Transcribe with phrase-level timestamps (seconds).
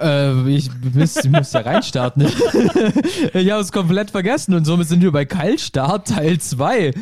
[0.00, 2.22] Äh, ich ich muss ja reinstarten.
[3.34, 6.92] ich habe es komplett vergessen und somit sind wir bei Kaltstart Teil 2.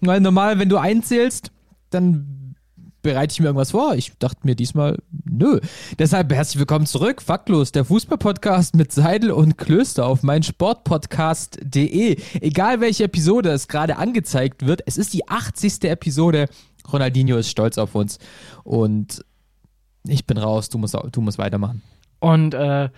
[0.00, 1.50] Weil normal, wenn du einzählst,
[1.90, 2.34] dann
[3.04, 3.94] bereite ich mir irgendwas vor.
[3.94, 5.60] Ich dachte mir diesmal, nö.
[5.98, 7.22] Deshalb herzlich willkommen zurück.
[7.22, 12.16] Faktlos, der Fußballpodcast mit Seidel und Klöster auf meinsportpodcast.de.
[12.40, 15.84] Egal welche Episode es gerade angezeigt wird, es ist die 80.
[15.84, 16.48] Episode.
[16.92, 18.18] Ronaldinho ist stolz auf uns.
[18.64, 19.24] Und
[20.06, 21.82] ich bin raus, du musst, du musst weitermachen.
[22.24, 22.88] Und äh,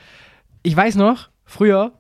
[0.62, 1.94] ich weiß noch, früher,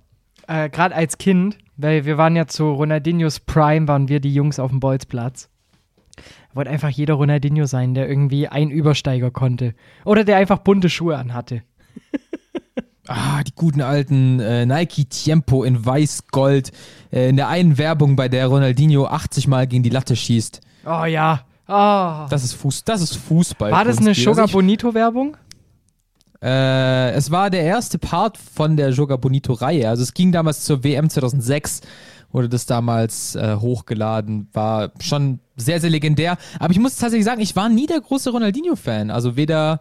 [0.46, 4.60] äh, gerade als Kind, weil wir waren ja zu Ronaldinhos Prime, waren wir die Jungs
[4.60, 5.50] auf dem Bolzplatz.
[6.54, 9.74] Wollte einfach jeder Ronaldinho sein, der irgendwie ein Übersteiger konnte.
[10.04, 11.62] Oder der einfach bunte Schuhe anhatte.
[13.08, 16.72] Ah, die guten alten äh, Nike Tiempo in weiß-gold.
[17.12, 20.60] Äh, in der einen Werbung, bei der Ronaldinho 80 Mal gegen die Latte schießt.
[20.84, 21.42] Oh ja.
[21.68, 22.26] Oh.
[22.28, 23.70] Das ist, Fuß, das ist Fußball.
[23.70, 25.36] War das eine Sugar Bonito Werbung?
[26.42, 29.88] Äh, es war der erste Part von der Joga Bonito-Reihe.
[29.88, 31.80] Also es ging damals zur WM 2006,
[32.30, 34.48] wurde das damals äh, hochgeladen.
[34.52, 36.36] War schon sehr, sehr legendär.
[36.58, 39.10] Aber ich muss tatsächlich sagen, ich war nie der große Ronaldinho-Fan.
[39.10, 39.80] Also weder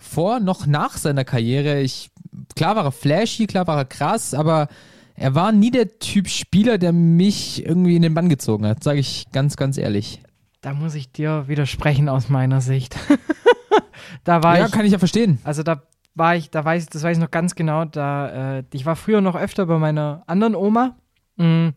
[0.00, 1.80] vor noch nach seiner Karriere.
[1.80, 2.10] Ich,
[2.56, 4.68] klar war er flashy, klar war er krass, aber
[5.14, 9.00] er war nie der Typ Spieler, der mich irgendwie in den Bann gezogen hat, sage
[9.00, 10.22] ich ganz, ganz ehrlich.
[10.60, 12.96] Da muss ich dir widersprechen aus meiner Sicht.
[14.24, 15.38] da war ja, ich, kann ich ja verstehen.
[15.44, 15.82] Also da
[16.14, 17.84] war ich, da weiß, das weiß ich noch ganz genau.
[17.84, 20.96] Da, äh, ich war früher noch öfter bei meiner anderen Oma
[21.36, 21.68] mm,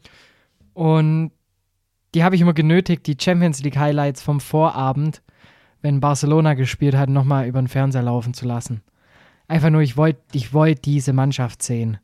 [0.73, 1.31] und
[2.14, 5.22] die habe ich immer genötigt, die Champions League Highlights vom Vorabend,
[5.81, 8.81] wenn Barcelona gespielt hat, nochmal über den Fernseher laufen zu lassen.
[9.47, 11.97] Einfach nur, ich wollte ich wollt diese Mannschaft sehen.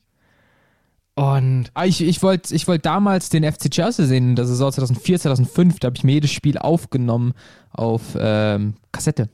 [1.16, 4.72] Und ah, ich, ich wollte ich wollt damals den FC Chelsea sehen, das ist auch
[4.72, 7.34] 2004, 2005, da habe ich mir jedes Spiel aufgenommen
[7.72, 9.30] auf ähm, Kassette.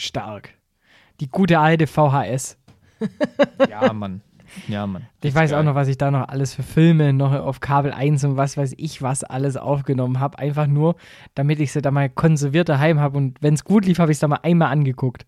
[0.00, 0.54] Stark.
[1.20, 2.56] Die gute alte VHS.
[3.68, 4.22] ja, Mann.
[4.68, 5.06] Ja, Mann.
[5.22, 5.60] Ich weiß geil.
[5.60, 8.56] auch noch, was ich da noch alles für Filme noch auf Kabel 1 und was
[8.56, 10.38] weiß ich was alles aufgenommen habe.
[10.38, 10.96] Einfach nur,
[11.34, 14.16] damit ich sie da mal konserviert daheim habe und wenn es gut lief, habe ich
[14.16, 15.26] es da mal einmal angeguckt.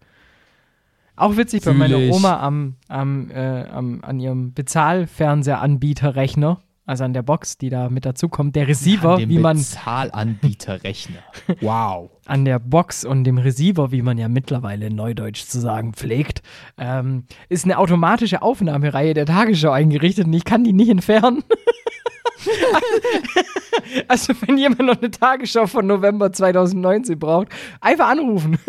[1.14, 1.98] Auch witzig Fühl bei meiner.
[2.12, 8.04] Oma am, am, äh, am, an ihrem Bezahlfernsehanbieterrechner also an der Box, die da mit
[8.04, 9.56] dazu kommt, der Receiver, wie man.
[9.56, 11.20] Zahlanbieterrechner.
[11.60, 12.10] Wow.
[12.26, 16.42] An der Box und dem Receiver, wie man ja mittlerweile in Neudeutsch zu sagen pflegt,
[16.78, 21.44] ähm, ist eine automatische Aufnahmereihe der Tagesschau eingerichtet und ich kann die nicht entfernen.
[24.08, 27.48] also, wenn jemand noch eine Tagesschau von November 2019 braucht,
[27.80, 28.58] einfach anrufen.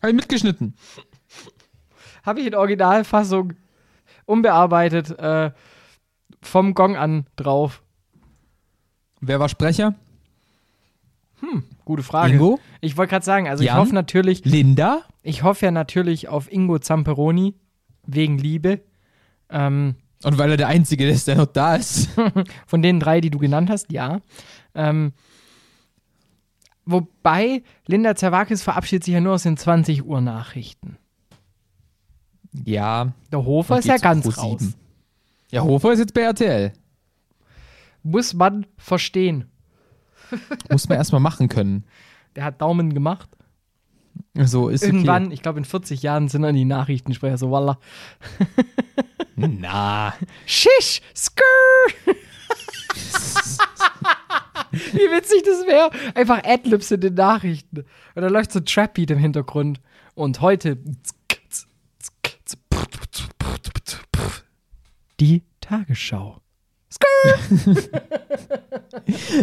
[0.00, 0.74] Habe ich mitgeschnitten.
[2.24, 3.54] Habe ich in Originalfassung
[4.26, 5.18] unbearbeitet.
[5.18, 5.50] Äh,
[6.42, 7.82] vom Gong an drauf.
[9.20, 9.94] Wer war Sprecher?
[11.40, 12.34] Hm, gute Frage.
[12.34, 12.58] Ingo?
[12.80, 13.74] Ich wollte gerade sagen, also Jan?
[13.76, 14.44] ich hoffe natürlich.
[14.44, 15.02] Linda?
[15.22, 17.54] Ich hoffe ja natürlich auf Ingo Zamperoni
[18.06, 18.80] wegen Liebe.
[19.50, 22.10] Ähm, Und weil er der Einzige ist, der noch da ist.
[22.66, 24.20] Von den drei, die du genannt hast, ja.
[24.74, 25.12] Ähm,
[26.84, 30.96] wobei Linda Zerwakis verabschiedet sich ja nur aus den 20 Uhr Nachrichten.
[32.64, 33.12] Ja.
[33.30, 34.74] Der Hofer ist ja ganz raus.
[35.50, 36.72] Ja, Hofer ist jetzt bei RTL.
[38.02, 39.50] Muss man verstehen.
[40.70, 41.84] Muss man erstmal machen können.
[42.36, 43.28] Der hat Daumen gemacht.
[44.34, 45.34] So ist Irgendwann, okay.
[45.34, 47.78] ich glaube in 40 Jahren sind dann die Nachrichtensprecher so, voila.
[49.36, 50.14] Na.
[50.46, 51.00] Shish!
[51.14, 51.44] Skrrr!
[54.70, 55.90] Wie witzig das wäre.
[56.14, 57.84] Einfach Adlibs in den Nachrichten.
[58.14, 59.80] Und da läuft so Trap-Beat im Hintergrund.
[60.14, 60.78] Und heute
[65.20, 66.40] die Tagesschau.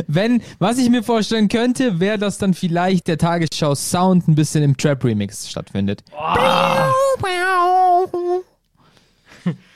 [0.08, 4.76] Wenn, was ich mir vorstellen könnte, wäre, dass dann vielleicht der Tagesschau-Sound ein bisschen im
[4.76, 6.04] Trap-Remix stattfindet.
[6.12, 6.92] Oh.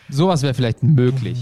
[0.09, 1.37] Sowas wäre vielleicht möglich.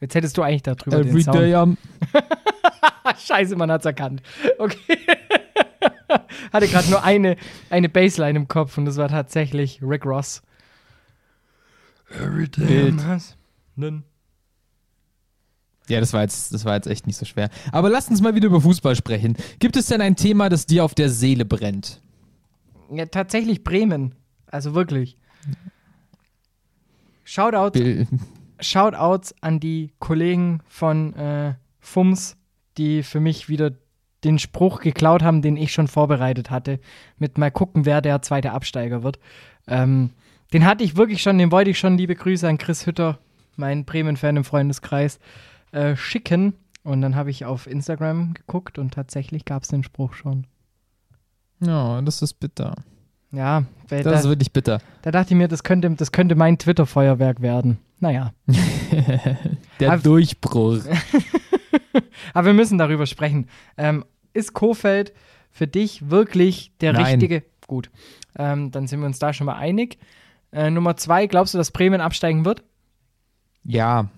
[0.00, 1.38] Jetzt hättest du eigentlich darüber Every den Sound.
[1.38, 1.76] Day I'm
[3.24, 4.22] Scheiße, man hat's erkannt.
[4.58, 4.98] Okay.
[6.52, 7.36] Hatte gerade nur eine,
[7.70, 10.42] eine Baseline im Kopf und das war tatsächlich Rick Ross.
[12.10, 12.92] Every day
[15.88, 17.50] Ja, das war, jetzt, das war jetzt echt nicht so schwer.
[17.72, 19.36] Aber lasst uns mal wieder über Fußball sprechen.
[19.58, 22.00] Gibt es denn ein Thema, das dir auf der Seele brennt?
[22.90, 24.14] Ja, tatsächlich Bremen.
[24.46, 25.16] Also wirklich.
[27.24, 28.06] Shoutouts, Bill-
[28.60, 32.36] Shoutouts an die Kollegen von äh, FUMS,
[32.78, 33.72] die für mich wieder
[34.24, 36.80] den Spruch geklaut haben, den ich schon vorbereitet hatte.
[37.18, 39.18] Mit mal gucken, wer der zweite Absteiger wird.
[39.66, 40.10] Ähm,
[40.52, 43.18] den hatte ich wirklich schon, den wollte ich schon, liebe Grüße an Chris Hütter,
[43.56, 45.18] mein Bremen-Fan im Freundeskreis,
[45.72, 46.54] äh, schicken.
[46.82, 50.46] Und dann habe ich auf Instagram geguckt und tatsächlich gab es den Spruch schon.
[51.60, 52.74] Ja, das ist bitter.
[53.32, 54.80] Ja, Das ist da, wirklich bitter.
[55.02, 57.78] da dachte ich mir, das könnte, das könnte mein Twitter-Feuerwerk werden.
[58.00, 58.32] Naja.
[59.80, 60.80] Der Aber- Durchbruch.
[62.34, 63.48] Aber wir müssen darüber sprechen.
[63.76, 64.04] Ähm,
[64.34, 65.12] ist Kofeld
[65.50, 67.04] für dich wirklich der Nein.
[67.06, 67.42] richtige?
[67.66, 67.90] Gut,
[68.38, 69.98] ähm, dann sind wir uns da schon mal einig.
[70.52, 72.62] Äh, Nummer zwei, glaubst du, dass Bremen absteigen wird?
[73.64, 74.08] Ja,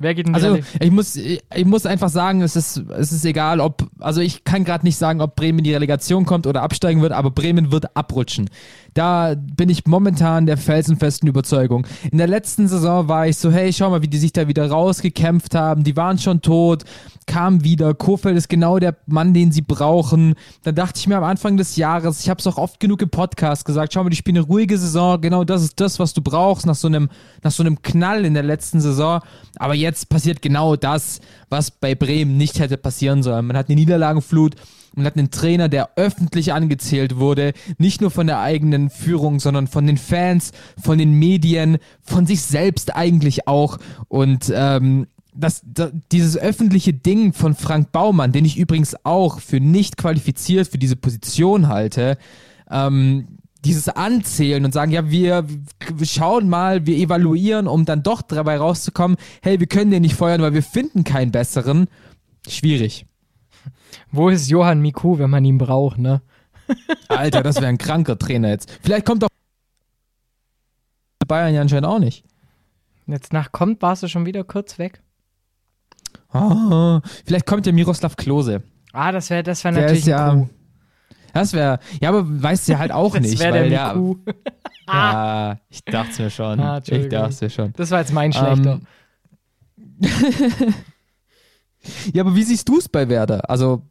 [0.00, 3.24] Wer geht die Also Rele- ich muss, ich muss einfach sagen, es ist, es ist
[3.24, 6.62] egal, ob, also ich kann gerade nicht sagen, ob Bremen in die Relegation kommt oder
[6.62, 8.48] absteigen wird, aber Bremen wird abrutschen.
[8.94, 11.86] Da bin ich momentan der felsenfesten Überzeugung.
[12.10, 14.68] In der letzten Saison war ich so, hey, schau mal, wie die sich da wieder
[14.68, 15.84] rausgekämpft haben.
[15.84, 16.84] Die waren schon tot,
[17.26, 17.94] kamen wieder.
[17.94, 20.34] Kofeld ist genau der Mann, den sie brauchen.
[20.64, 23.10] Dann dachte ich mir am Anfang des Jahres, ich habe es auch oft genug im
[23.10, 25.20] Podcast gesagt, schau mal, die spielen eine ruhige Saison.
[25.20, 27.08] Genau das ist das, was du brauchst nach so einem,
[27.42, 29.20] nach so einem Knall in der letzten Saison.
[29.56, 31.20] Aber jetzt passiert genau das,
[31.50, 33.46] was bei Bremen nicht hätte passieren sollen.
[33.46, 34.56] Man hat eine Niederlagenflut.
[34.94, 39.66] Man hat einen Trainer, der öffentlich angezählt wurde, nicht nur von der eigenen Führung, sondern
[39.66, 40.52] von den Fans,
[40.82, 43.78] von den Medien, von sich selbst eigentlich auch.
[44.08, 49.60] Und ähm, das, da, dieses öffentliche Ding von Frank Baumann, den ich übrigens auch für
[49.60, 52.18] nicht qualifiziert für diese Position halte,
[52.70, 55.44] ähm, dieses Anzählen und sagen, ja, wir
[56.02, 60.42] schauen mal, wir evaluieren, um dann doch dabei rauszukommen, hey, wir können den nicht feuern,
[60.42, 61.88] weil wir finden keinen besseren.
[62.48, 63.06] Schwierig.
[64.10, 66.22] Wo ist Johann Miku, wenn man ihn braucht, ne?
[67.08, 68.70] Alter, das wäre ein kranker Trainer jetzt.
[68.82, 69.28] Vielleicht kommt doch
[71.26, 72.24] Bayern ja anscheinend auch nicht.
[73.06, 75.02] Jetzt nach kommt, warst du schon wieder kurz weg.
[76.30, 78.62] Ah, vielleicht kommt ja Miroslav Klose.
[78.92, 80.50] Ah, das wäre das wär Der natürlich ist ja- ein Coup.
[81.34, 83.94] Das wäre, ja, aber weißt du ja halt auch Das nicht, wäre weil der ja,
[83.94, 84.16] Miku.
[84.88, 86.58] ja, ich dachte es mir schon.
[86.58, 87.72] Ah, ich dachte es mir schon.
[87.74, 88.80] Das war jetzt mein schlechter.
[89.76, 90.00] Ähm,
[92.12, 93.48] ja, aber wie siehst du es bei Werder?
[93.48, 93.82] Also,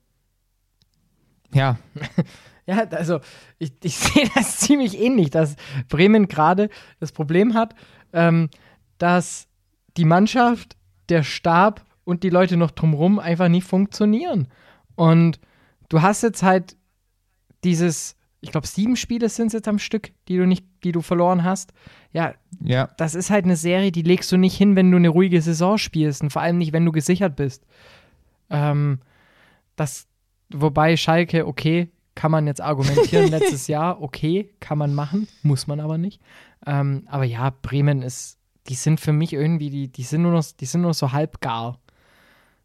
[1.53, 1.77] ja,
[2.67, 3.21] Ja, also
[3.57, 5.55] ich, ich sehe das ziemlich ähnlich, dass
[5.89, 6.69] Bremen gerade
[6.99, 7.73] das Problem hat,
[8.13, 8.49] ähm,
[8.97, 9.47] dass
[9.95, 10.77] die Mannschaft,
[11.09, 14.49] der Stab und die Leute noch drumherum einfach nicht funktionieren.
[14.95, 15.39] Und
[15.89, 16.75] du hast jetzt halt
[17.63, 21.01] dieses, ich glaube, sieben Spiele sind es jetzt am Stück, die du nicht, die du
[21.01, 21.71] verloren hast.
[22.11, 25.09] Ja, ja, das ist halt eine Serie, die legst du nicht hin, wenn du eine
[25.09, 27.65] ruhige Saison spielst und vor allem nicht, wenn du gesichert bist.
[28.49, 28.99] Ähm,
[29.75, 30.07] das,
[30.49, 35.79] wobei Schalke, okay, kann man jetzt argumentieren, letztes Jahr, okay, kann man machen, muss man
[35.79, 36.19] aber nicht.
[36.65, 40.43] Ähm, aber ja, Bremen ist, die sind für mich irgendwie, die, die sind nur noch,
[40.59, 41.79] die sind nur so halb gar.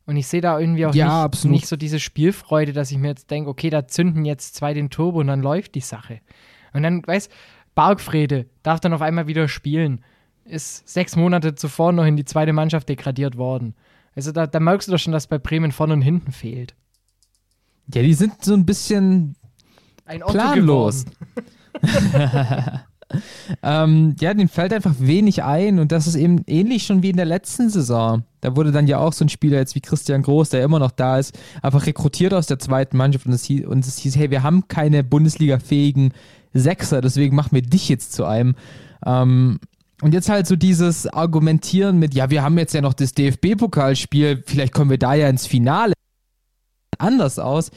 [0.06, 3.08] Und ich sehe da irgendwie auch Ja, nicht, nicht so diese Spielfreude, dass ich mir
[3.08, 6.20] jetzt denke, okay, da zünden jetzt zwei den Turbo und dann läuft die Sache.
[6.72, 7.30] Und dann, weißt
[7.74, 10.02] Bargfrede darf dann auf einmal wieder spielen.
[10.44, 13.74] Ist sechs Monate zuvor noch in die zweite Mannschaft degradiert worden.
[14.16, 16.74] Also da, da merkst du doch schon, dass bei Bremen vorne und hinten fehlt.
[17.94, 19.36] ja, die sind so ein bisschen
[20.04, 21.04] Ein Otto planlos.
[23.62, 27.16] ähm, ja, denen fällt einfach wenig ein und das ist eben ähnlich schon wie in
[27.16, 28.24] der letzten Saison.
[28.40, 30.90] Da wurde dann ja auch so ein Spieler jetzt wie Christian Groß, der immer noch
[30.90, 34.30] da ist, einfach rekrutiert aus der zweiten Mannschaft und es hieß, und es hieß hey,
[34.30, 36.12] wir haben keine Bundesliga-fähigen
[36.52, 38.54] Sechser, deswegen machen wir dich jetzt zu einem.
[39.06, 39.58] Ähm,
[40.02, 44.42] und jetzt halt so dieses Argumentieren mit, ja, wir haben jetzt ja noch das DFB-Pokalspiel,
[44.44, 45.92] vielleicht kommen wir da ja ins Finale
[46.98, 47.70] anders aus.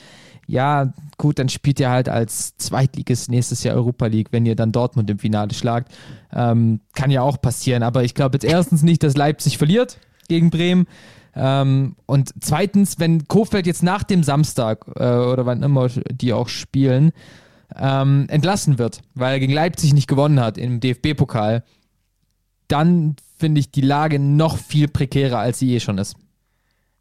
[0.48, 4.72] Ja, gut, dann spielt ihr halt als Zweitligist nächstes Jahr Europa League, wenn ihr dann
[4.72, 5.92] Dortmund im Finale schlagt.
[6.32, 9.98] Ähm, kann ja auch passieren, aber ich glaube jetzt erstens nicht, dass Leipzig verliert
[10.28, 10.86] gegen Bremen.
[11.36, 16.48] Ähm, und zweitens, wenn Kofeld jetzt nach dem Samstag äh, oder wann immer die auch
[16.48, 17.12] spielen,
[17.76, 21.64] ähm, entlassen wird, weil er gegen Leipzig nicht gewonnen hat im DFB-Pokal,
[22.68, 26.16] dann finde ich die Lage noch viel prekärer, als sie eh schon ist.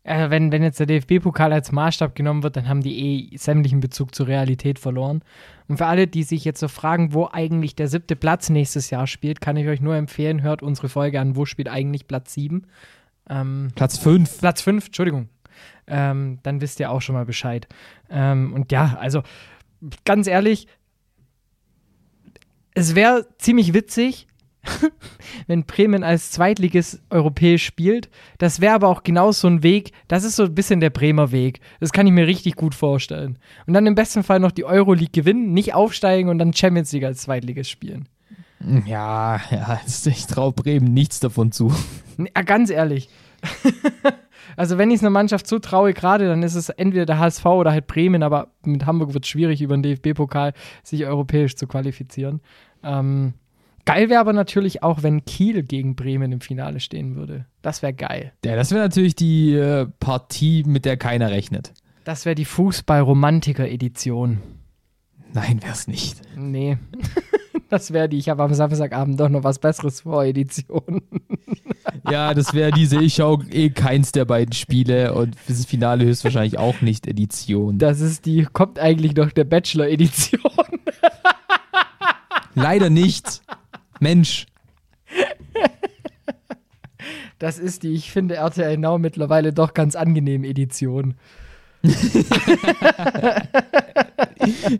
[0.05, 3.81] Äh, wenn, wenn jetzt der DFB-Pokal als Maßstab genommen wird, dann haben die eh sämtlichen
[3.81, 5.23] Bezug zur Realität verloren.
[5.67, 9.07] Und für alle, die sich jetzt so fragen, wo eigentlich der siebte Platz nächstes Jahr
[9.07, 12.67] spielt, kann ich euch nur empfehlen, hört unsere Folge an, wo spielt eigentlich Platz sieben.
[13.31, 14.41] Ähm, Platz 5.
[14.41, 15.31] Platz 5, Entschuldigung.
[15.87, 17.67] Ähm, dann wisst ihr auch schon mal Bescheid.
[18.11, 19.23] Ähm, und ja, also
[20.05, 20.67] ganz ehrlich,
[22.75, 24.27] es wäre ziemlich witzig,
[25.47, 28.09] wenn Bremen als Zweitliges europäisch spielt.
[28.39, 31.33] Das wäre aber auch genau so ein Weg, das ist so ein bisschen der Bremer
[31.33, 31.61] Weg.
[31.81, 33.39] Das kann ich mir richtig gut vorstellen.
[33.67, 37.05] Und dann im besten Fall noch die Euroleague gewinnen, nicht aufsteigen und dann Champions League
[37.05, 38.09] als Zweitliges spielen.
[38.87, 41.73] Ja, ja, ich traue Bremen nichts davon zu.
[42.17, 43.09] Ja, ganz ehrlich.
[44.57, 47.73] also wenn ich es einer Mannschaft zutraue gerade, dann ist es entweder der HSV oder
[47.73, 50.53] halt Bremen, aber mit Hamburg wird es schwierig, über den DFB-Pokal
[50.83, 52.41] sich europäisch zu qualifizieren.
[52.83, 53.35] Ähm,
[53.85, 57.47] geil wäre aber natürlich auch, wenn Kiel gegen Bremen im Finale stehen würde.
[57.63, 58.33] Das wäre geil.
[58.45, 61.73] Ja, das wäre natürlich die äh, Partie, mit der keiner rechnet.
[62.05, 64.39] Das wäre die Fußball-Romantiker-Edition.
[65.33, 66.21] Nein, wäre es nicht.
[66.37, 66.79] Nee.
[67.71, 71.03] Das wäre die, ich habe am Samstagabend doch noch was Besseres vor, Edition.
[72.11, 76.59] Ja, das wäre diese, ich schaue eh keins der beiden Spiele und das Finale höchstwahrscheinlich
[76.59, 77.79] auch nicht Edition.
[77.79, 80.41] Das ist die, kommt eigentlich noch der Bachelor-Edition.
[82.55, 83.43] Leider nicht.
[84.01, 84.47] Mensch.
[87.39, 91.15] Das ist die, ich finde RTL Now mittlerweile doch ganz angenehm Edition.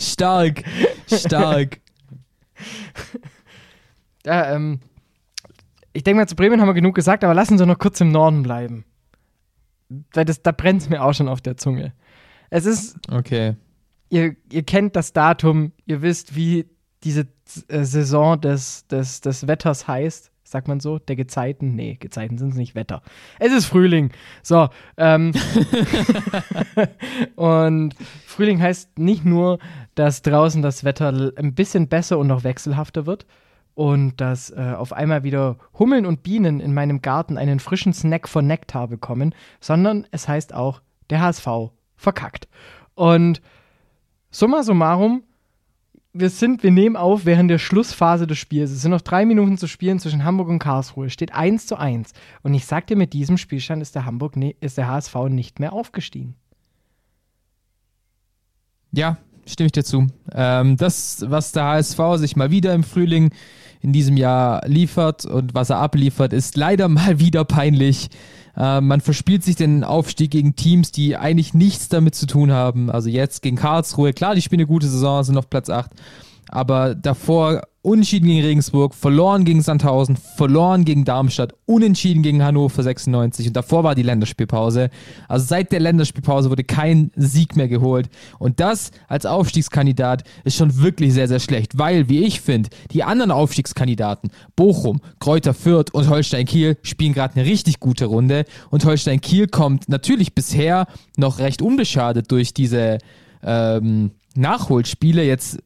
[0.01, 0.63] stark,
[1.07, 1.81] stark.
[4.27, 4.81] Ja, ähm,
[5.93, 8.11] ich denke mal, zu Bremen haben wir genug gesagt, aber lassen Sie noch kurz im
[8.11, 8.87] Norden bleiben.
[10.15, 11.93] Weil das, da brennt es mir auch schon auf der Zunge.
[12.49, 12.97] Es ist.
[13.11, 13.57] Okay.
[14.09, 16.71] Ihr, ihr kennt das Datum, ihr wisst, wie
[17.03, 20.31] diese Saison des, des, des Wetters heißt.
[20.47, 20.99] Sagt man so?
[20.99, 21.75] Der Gezeiten?
[21.75, 23.03] Nee, Gezeiten sind es nicht Wetter.
[23.41, 24.11] Es ist Frühling.
[24.43, 24.69] So.
[24.97, 25.33] Ähm,
[27.37, 27.95] und
[28.27, 29.59] Frühling heißt nicht nur,
[29.95, 33.27] dass draußen das Wetter ein bisschen besser und noch wechselhafter wird
[33.75, 38.29] und dass äh, auf einmal wieder Hummeln und Bienen in meinem Garten einen frischen Snack
[38.29, 41.49] von Nektar bekommen, sondern es heißt auch, der HSV
[41.97, 42.49] verkackt.
[42.95, 43.43] Und
[44.31, 45.25] summa summarum
[46.15, 48.71] wir sind, wir nehmen auf während der Schlussphase des Spiels.
[48.71, 51.11] Es sind noch drei Minuten zu spielen zwischen Hamburg und Karlsruhe.
[51.11, 52.13] Steht 1 zu 1.
[52.43, 56.37] Und ich sagte, mit diesem Spielstand ist der Hamburg, ist der HSV nicht mehr aufgestiegen.
[58.93, 60.07] Ja, stimme ich dir zu.
[60.33, 63.33] Ähm, das, was der HSV sich mal wieder im Frühling
[63.81, 68.09] in diesem Jahr liefert und was er abliefert, ist leider mal wieder peinlich.
[68.57, 72.91] Äh, man verspielt sich den Aufstieg gegen Teams, die eigentlich nichts damit zu tun haben.
[72.91, 75.91] Also jetzt gegen Karlsruhe, klar, die spielen eine gute Saison, sind auf Platz 8.
[76.49, 83.49] Aber davor unentschieden gegen Regensburg, verloren gegen Sandhausen, verloren gegen Darmstadt, unentschieden gegen Hannover 96
[83.49, 84.89] und davor war die Länderspielpause.
[85.29, 88.09] Also seit der Länderspielpause wurde kein Sieg mehr geholt.
[88.39, 93.05] Und das als Aufstiegskandidat ist schon wirklich sehr, sehr schlecht, weil, wie ich finde, die
[93.05, 98.47] anderen Aufstiegskandidaten, Bochum, Kräuter Fürth und Holstein Kiel spielen gerade eine richtig gute Runde.
[98.71, 100.87] Und Holstein Kiel kommt natürlich bisher
[101.19, 102.97] noch recht unbeschadet durch diese
[103.43, 105.59] ähm, Nachholspiele, jetzt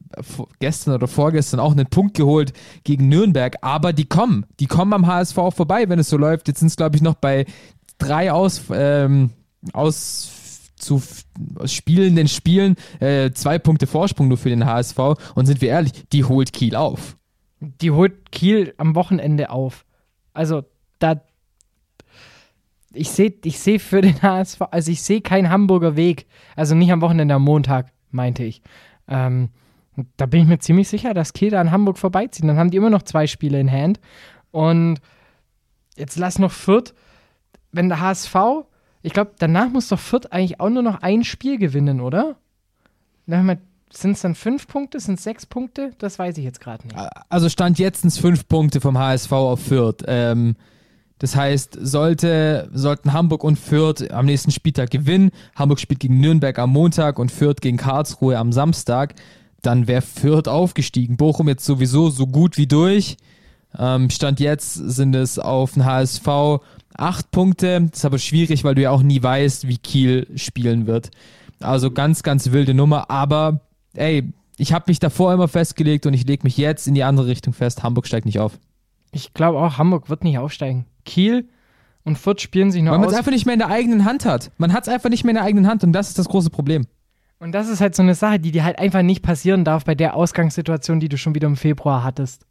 [0.59, 5.07] gestern oder vorgestern auch einen Punkt geholt gegen Nürnberg, aber die kommen, die kommen am
[5.07, 6.47] HSV auch vorbei, wenn es so läuft.
[6.47, 7.45] Jetzt sind es, glaube ich, noch bei
[7.97, 9.31] drei aus, ähm,
[9.73, 10.31] aus
[10.75, 11.01] zu
[11.65, 14.97] spielenden Spielen äh, zwei Punkte Vorsprung nur für den HSV
[15.35, 17.17] und sind wir ehrlich, die holt Kiel auf.
[17.59, 19.85] Die holt Kiel am Wochenende auf.
[20.33, 20.63] Also
[20.99, 21.21] da
[22.93, 26.25] ich sehe ich seh für den HSV, also ich sehe keinen Hamburger Weg.
[26.55, 28.61] Also nicht am Wochenende, am Montag meinte ich.
[29.07, 29.49] Ähm,
[30.17, 32.47] da bin ich mir ziemlich sicher, dass Kiel da an Hamburg vorbeizieht.
[32.47, 33.99] Dann haben die immer noch zwei Spiele in Hand.
[34.51, 34.99] Und
[35.95, 36.93] jetzt lass noch Fürth,
[37.71, 38.35] wenn der HSV,
[39.01, 42.37] ich glaube, danach muss doch Fürth eigentlich auch nur noch ein Spiel gewinnen, oder?
[43.91, 44.99] Sind es dann fünf Punkte?
[44.99, 45.91] Sind es sechs Punkte?
[45.97, 46.97] Das weiß ich jetzt gerade nicht.
[47.29, 50.03] Also stand jetzt fünf Punkte vom HSV auf Fürth.
[50.07, 50.55] Ähm,
[51.19, 56.57] das heißt, sollte, sollten Hamburg und Fürth am nächsten Spieltag gewinnen, Hamburg spielt gegen Nürnberg
[56.57, 59.15] am Montag und Fürth gegen Karlsruhe am Samstag,
[59.61, 61.17] dann wäre Fürth aufgestiegen.
[61.17, 63.17] Bochum jetzt sowieso so gut wie durch.
[63.77, 66.61] Ähm, Stand jetzt sind es auf den HSV
[66.95, 67.81] acht Punkte.
[67.89, 71.11] Das ist aber schwierig, weil du ja auch nie weißt, wie Kiel spielen wird.
[71.59, 73.09] Also ganz, ganz wilde Nummer.
[73.09, 73.61] Aber
[73.93, 77.27] ey, ich habe mich davor immer festgelegt und ich lege mich jetzt in die andere
[77.27, 77.83] Richtung fest.
[77.83, 78.57] Hamburg steigt nicht auf.
[79.11, 80.85] Ich glaube auch, Hamburg wird nicht aufsteigen.
[81.09, 81.49] Kiel
[82.03, 84.25] und Fürth spielen sich noch Weil man es einfach nicht mehr in der eigenen Hand
[84.25, 84.51] hat.
[84.57, 86.49] Man hat es einfach nicht mehr in der eigenen Hand und das ist das große
[86.49, 86.85] Problem.
[87.39, 89.95] Und das ist halt so eine Sache, die dir halt einfach nicht passieren darf bei
[89.95, 92.45] der Ausgangssituation, die du schon wieder im Februar hattest.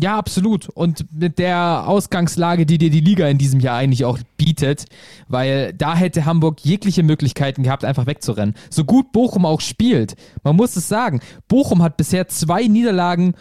[0.00, 0.68] Ja, absolut.
[0.68, 4.84] Und mit der Ausgangslage, die dir die Liga in diesem Jahr eigentlich auch bietet,
[5.26, 8.54] weil da hätte Hamburg jegliche Möglichkeiten gehabt, einfach wegzurennen.
[8.70, 10.14] So gut Bochum auch spielt,
[10.44, 13.34] man muss es sagen, Bochum hat bisher zwei Niederlagen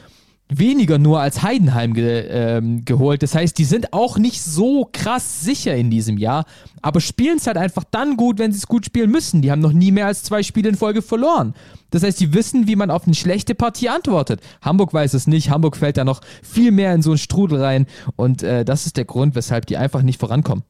[0.49, 3.23] weniger nur als Heidenheim ge, ähm, geholt.
[3.23, 6.45] Das heißt, die sind auch nicht so krass sicher in diesem Jahr,
[6.81, 9.41] aber spielen es halt einfach dann gut, wenn sie es gut spielen müssen.
[9.41, 11.53] Die haben noch nie mehr als zwei Spiele in Folge verloren.
[11.89, 14.41] Das heißt, die wissen, wie man auf eine schlechte Partie antwortet.
[14.61, 15.49] Hamburg weiß es nicht.
[15.49, 17.85] Hamburg fällt da noch viel mehr in so einen Strudel rein.
[18.15, 20.63] Und äh, das ist der Grund, weshalb die einfach nicht vorankommen.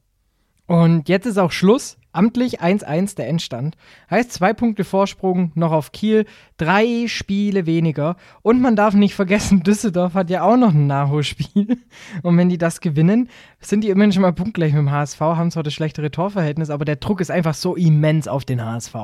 [0.66, 1.96] Und jetzt ist auch Schluss.
[2.18, 3.76] Amtlich 1-1 der Endstand.
[4.10, 8.16] Heißt zwei Punkte Vorsprung noch auf Kiel, drei Spiele weniger.
[8.42, 11.78] Und man darf nicht vergessen, Düsseldorf hat ja auch noch ein Nachholspiel.
[12.24, 13.28] Und wenn die das gewinnen,
[13.60, 16.84] sind die immerhin schon mal punktgleich mit dem HSV, haben zwar das schlechtere Torverhältnis, aber
[16.84, 18.96] der Druck ist einfach so immens auf den HSV.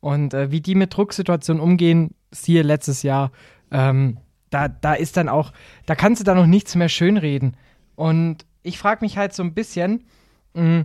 [0.00, 3.32] Und äh, wie die mit Drucksituationen umgehen, siehe letztes Jahr,
[3.70, 4.18] ähm,
[4.50, 5.54] da, da ist dann auch,
[5.86, 7.56] da kannst du da noch nichts mehr schönreden.
[7.96, 10.04] Und ich frage mich halt so ein bisschen,
[10.52, 10.84] mh,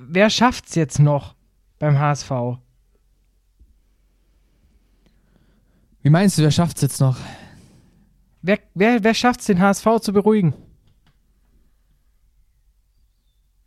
[0.00, 1.34] wer schafft's jetzt noch
[1.78, 2.30] beim HSV?
[6.02, 7.18] Wie meinst du, wer schafft's jetzt noch?
[8.42, 10.54] Wer, wer, wer schafft's, den HSV zu beruhigen?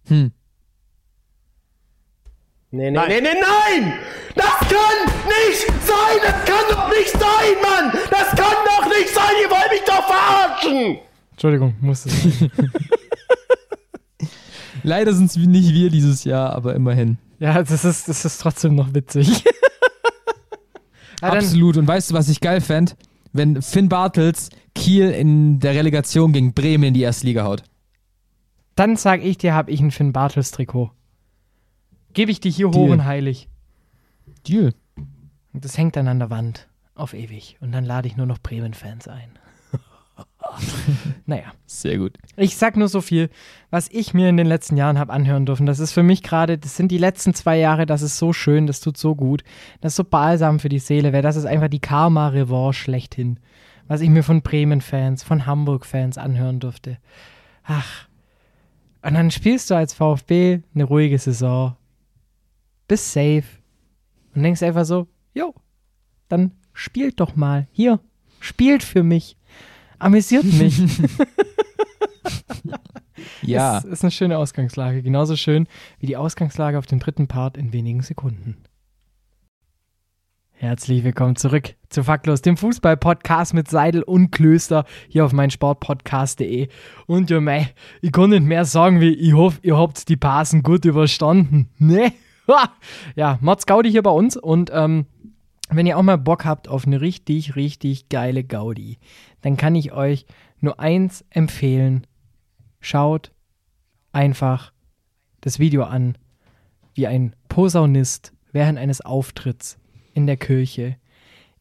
[0.08, 0.32] Hm.
[2.72, 3.08] Nee, nee, nein.
[3.08, 4.00] nee, nee, nein!
[4.36, 6.18] Das kann nicht sein!
[6.24, 7.92] Das kann doch nicht sein, Mann!
[8.10, 9.32] Das kann doch nicht sein!
[9.44, 10.98] Ihr wollt mich doch verarschen!
[11.32, 12.50] Entschuldigung, musste es.
[14.84, 17.18] Leider sind es nicht wir dieses Jahr, aber immerhin.
[17.40, 19.44] Ja, das ist, das ist trotzdem noch witzig.
[21.22, 21.78] ja, Absolut.
[21.78, 22.94] Und weißt du, was ich geil fände?
[23.32, 27.64] Wenn Finn Bartels Kiel in der Relegation gegen Bremen in die erste Liga haut.
[28.76, 30.92] Dann sag ich dir, habe ich ein Finn Bartels Trikot.
[32.14, 32.84] Gebe ich dir hier Deal.
[32.84, 33.50] hoch und heilig.
[34.48, 34.74] Deal.
[35.54, 36.68] Und das hängt dann an der Wand.
[36.96, 37.58] Auf ewig.
[37.60, 39.32] Und dann lade ich nur noch Bremen-Fans ein.
[41.26, 41.54] naja.
[41.66, 42.18] Sehr gut.
[42.38, 43.30] Ich sag nur so viel,
[43.70, 45.66] was ich mir in den letzten Jahren habe anhören dürfen.
[45.66, 48.68] Das ist für mich gerade, das sind die letzten zwei Jahre, das ist so schön,
[48.68, 49.44] das tut so gut.
[49.82, 53.40] Das ist so balsam für die Seele, weil das ist einfach die Karma-Revanche schlechthin.
[53.88, 56.98] Was ich mir von Bremen-Fans, von Hamburg-Fans anhören durfte.
[57.64, 58.08] Ach.
[59.02, 61.76] Und dann spielst du als VfB eine ruhige Saison.
[62.88, 63.44] Bist safe.
[64.34, 65.54] Und denkst einfach so, jo,
[66.30, 67.68] dann spielt doch mal.
[67.72, 68.00] Hier,
[68.40, 69.38] spielt für mich
[70.04, 70.82] amüsiert mich.
[73.42, 73.78] ja.
[73.78, 75.02] Ist, ist eine schöne Ausgangslage.
[75.02, 75.68] Genauso schön
[76.00, 78.58] wie die Ausgangslage auf dem dritten Part in wenigen Sekunden.
[80.52, 86.70] Herzlich willkommen zurück zu Faktlos, dem Fußball-Podcast mit Seidel und Klöster hier auf meinsportpodcast.de.
[87.06, 90.64] Und ja, mei, ich kann nicht mehr sagen, wie ich hoffe, ihr habt die Passen
[90.64, 91.70] gut überstanden.
[91.80, 92.14] Ne?
[93.16, 95.06] ja, Mats Gaudi hier bei uns und ähm,
[95.70, 99.00] wenn ihr auch mal Bock habt auf eine richtig, richtig geile Gaudi,
[99.44, 100.26] dann kann ich euch
[100.60, 102.08] nur eins empfehlen.
[102.80, 103.32] Schaut
[104.12, 104.74] einfach
[105.42, 106.18] das Video an,
[106.96, 109.78] wie ein Posaunist während eines Auftritts
[110.14, 110.98] in der Kirche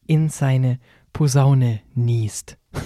[0.07, 0.79] in seine
[1.11, 2.57] Posaune niest.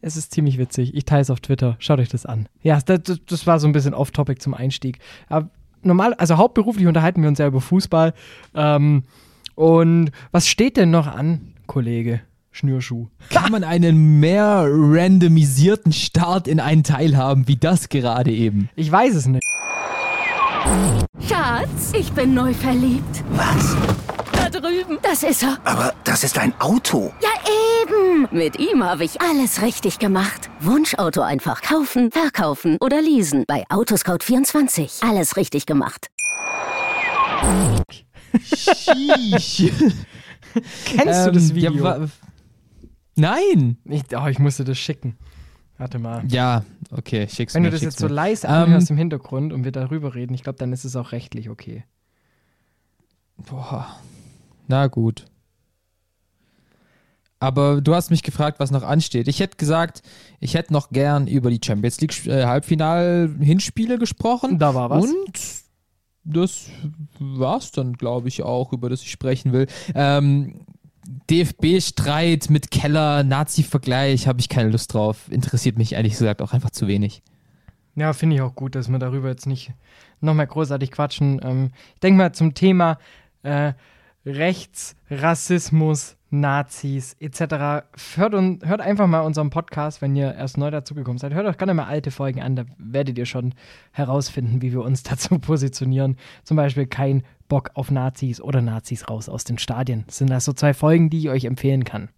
[0.00, 0.94] es ist ziemlich witzig.
[0.94, 1.76] Ich teile es auf Twitter.
[1.78, 2.48] Schaut euch das an.
[2.62, 4.98] Ja, das, das war so ein bisschen off-topic zum Einstieg.
[5.28, 5.50] Aber
[5.82, 8.12] normal, also hauptberuflich unterhalten wir uns ja über Fußball.
[8.54, 9.04] Ähm,
[9.54, 12.22] und was steht denn noch an, Kollege?
[12.52, 13.08] Schnürschuh.
[13.30, 18.68] Kann man einen mehr randomisierten Start in einen Teil haben, wie das gerade eben?
[18.76, 19.44] Ich weiß es nicht.
[21.26, 23.24] Schatz, ich bin neu verliebt.
[23.30, 23.76] Was?
[24.32, 24.98] Da drüben.
[25.02, 25.58] Das ist er.
[25.64, 27.12] Aber das ist ein Auto.
[27.22, 27.28] Ja,
[27.82, 28.28] eben.
[28.30, 30.50] Mit ihm habe ich alles richtig gemacht.
[30.60, 33.44] Wunschauto einfach kaufen, verkaufen oder leasen.
[33.46, 35.08] Bei Autoscout24.
[35.08, 36.08] Alles richtig gemacht.
[38.44, 39.72] Sheesh.
[40.84, 41.72] Kennst du das ähm, Video?
[41.72, 42.06] Ja,
[43.20, 43.76] Nein!
[43.84, 45.16] Ich, oh, ich musste das schicken.
[45.78, 46.24] Warte mal.
[46.28, 47.70] Ja, okay, schick's Wenn mir.
[47.70, 50.58] du das jetzt so leise anhörst um, im Hintergrund und wir darüber reden, ich glaube,
[50.58, 51.84] dann ist es auch rechtlich okay.
[53.38, 53.96] Boah.
[54.68, 55.24] Na gut.
[57.38, 59.26] Aber du hast mich gefragt, was noch ansteht.
[59.26, 60.02] Ich hätte gesagt,
[60.40, 64.58] ich hätte noch gern über die Champions League äh, Halbfinal-Hinspiele gesprochen.
[64.58, 65.06] Da war was.
[65.06, 65.40] Und
[66.24, 66.66] das
[67.18, 69.66] war's dann, glaube ich, auch, über das ich sprechen will.
[69.94, 70.66] Ähm,
[71.30, 75.30] DFB-Streit mit Keller, Nazi-Vergleich, habe ich keine Lust drauf.
[75.30, 77.22] Interessiert mich ehrlich gesagt auch einfach zu wenig.
[77.96, 79.72] Ja, finde ich auch gut, dass wir darüber jetzt nicht
[80.20, 81.40] nochmal großartig quatschen.
[81.42, 82.98] Ähm, ich denke mal zum Thema
[83.42, 83.72] äh,
[84.24, 87.84] Rechts, Rassismus, Nazis etc.
[88.14, 91.34] Hört, und, hört einfach mal unseren Podcast, wenn ihr erst neu dazugekommen seid.
[91.34, 93.54] Hört euch gerne mal alte Folgen an, da werdet ihr schon
[93.90, 96.16] herausfinden, wie wir uns dazu positionieren.
[96.44, 100.04] Zum Beispiel kein Bock auf Nazis oder Nazis raus aus den Stadien.
[100.06, 102.08] Das sind das so zwei Folgen, die ich euch empfehlen kann.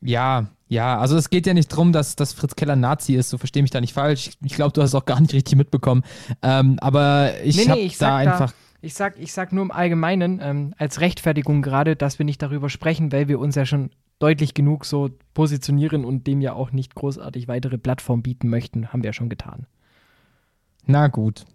[0.00, 3.38] Ja, ja, also es geht ja nicht darum, dass, dass Fritz Keller Nazi ist, so
[3.38, 4.30] verstehe mich da nicht falsch.
[4.42, 6.04] Ich glaube, du hast es auch gar nicht richtig mitbekommen.
[6.42, 8.52] Ähm, aber ich nee, habe nee, da einfach.
[8.52, 12.40] Da, ich sag, ich sag nur im Allgemeinen, ähm, als Rechtfertigung gerade, dass wir nicht
[12.40, 13.90] darüber sprechen, weil wir uns ja schon
[14.20, 19.02] deutlich genug so positionieren und dem ja auch nicht großartig weitere Plattform bieten möchten, haben
[19.02, 19.66] wir ja schon getan.
[20.86, 21.46] Na gut.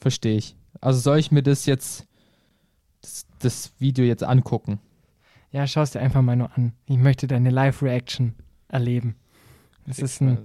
[0.00, 0.56] Verstehe ich.
[0.80, 2.06] Also soll ich mir das jetzt,
[3.02, 4.78] das, das Video jetzt angucken?
[5.52, 6.72] Ja, schau es dir einfach mal nur an.
[6.86, 8.34] Ich möchte deine Live-Reaction
[8.68, 9.16] erleben.
[9.86, 10.38] Es ist ein,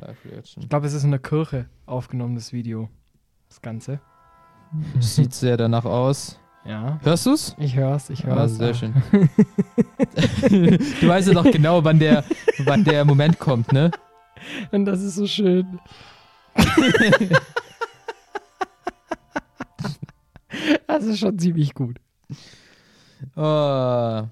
[0.58, 2.90] ich glaube, es ist in der Kirche aufgenommen, das Video.
[3.50, 4.00] Das Ganze.
[5.00, 6.40] Sieht sehr danach aus.
[6.66, 7.00] Ja.
[7.04, 7.56] Hörst du's?
[7.60, 8.56] Ich hör's, ich Ah, hör's.
[8.56, 8.94] sehr schön.
[10.50, 12.24] du weißt ja doch genau, wann der,
[12.64, 13.92] wann der Moment kommt, ne?
[14.72, 15.80] Und das ist so schön.
[20.96, 21.98] das ist schon ziemlich gut.
[23.36, 24.24] Oh.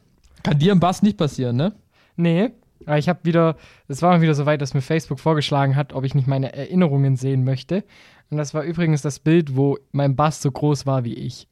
[0.43, 1.73] Kann dir im Bass nicht passieren, ne?
[2.15, 2.52] Nee,
[2.86, 3.56] aber ich habe wieder,
[3.88, 6.54] es war mal wieder so weit, dass mir Facebook vorgeschlagen hat, ob ich nicht meine
[6.54, 7.84] Erinnerungen sehen möchte.
[8.30, 11.47] Und das war übrigens das Bild, wo mein Bass so groß war wie ich.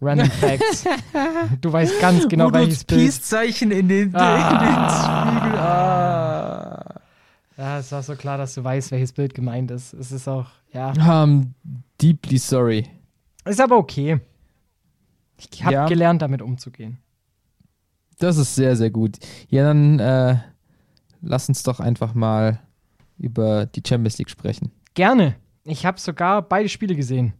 [0.00, 0.84] Random Facts.
[1.60, 3.00] du weißt ganz genau, welches Bild.
[3.00, 4.50] Peace-Zeichen in den, Ah.
[4.50, 5.58] in den Spiegel.
[5.58, 7.00] Ah.
[7.56, 9.92] Ja, es war so klar, dass du weißt, welches Bild gemeint ist.
[9.94, 10.92] Es ist auch, ja.
[10.92, 11.48] I'm
[12.00, 12.86] deeply sorry.
[13.48, 14.20] Ist aber okay.
[15.52, 15.86] Ich habe Ja.
[15.86, 16.98] gelernt, damit umzugehen.
[18.18, 19.18] Das ist sehr, sehr gut.
[19.48, 20.38] Ja, dann äh,
[21.20, 22.60] lass uns doch einfach mal
[23.18, 24.72] über die Champions League sprechen.
[24.94, 25.36] Gerne.
[25.64, 27.32] Ich habe sogar beide Spiele gesehen.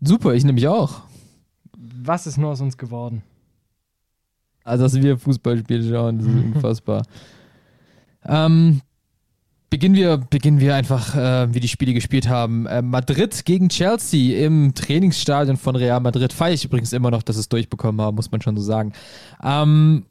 [0.00, 1.02] Super, ich nämlich auch.
[1.76, 3.22] Was ist nur aus uns geworden?
[4.64, 7.02] Also, dass wir Fußballspiele schauen, das ist unfassbar.
[8.24, 8.80] ähm,
[9.70, 12.66] beginnen, wir, beginnen wir einfach, äh, wie die Spiele gespielt haben.
[12.66, 16.32] Äh, Madrid gegen Chelsea im Trainingsstadion von Real Madrid.
[16.32, 18.92] Feiere ich übrigens immer noch, dass es durchbekommen haben, muss man schon so sagen.
[19.42, 20.06] Ähm,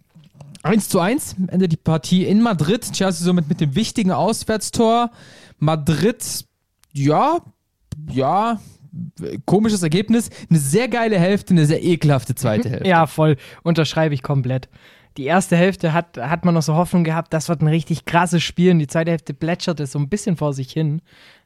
[0.64, 2.92] 1 zu 1, Ende die Partie in Madrid.
[2.92, 5.12] Chelsea somit mit dem wichtigen Auswärtstor.
[5.60, 6.46] Madrid,
[6.94, 7.40] ja,
[8.12, 8.60] ja,
[9.46, 10.30] komisches Ergebnis.
[10.50, 12.88] Eine sehr geile Hälfte, eine sehr ekelhafte zweite Hälfte.
[12.88, 13.38] Ja, voll.
[13.64, 14.70] Unterschreibe ich komplett.
[15.18, 18.44] Die erste Hälfte hat, hat man noch so Hoffnung gehabt, das wird ein richtig krasses
[18.44, 18.72] Spiel.
[18.72, 21.02] Und die zweite Hälfte plätscherte so ein bisschen vor sich hin.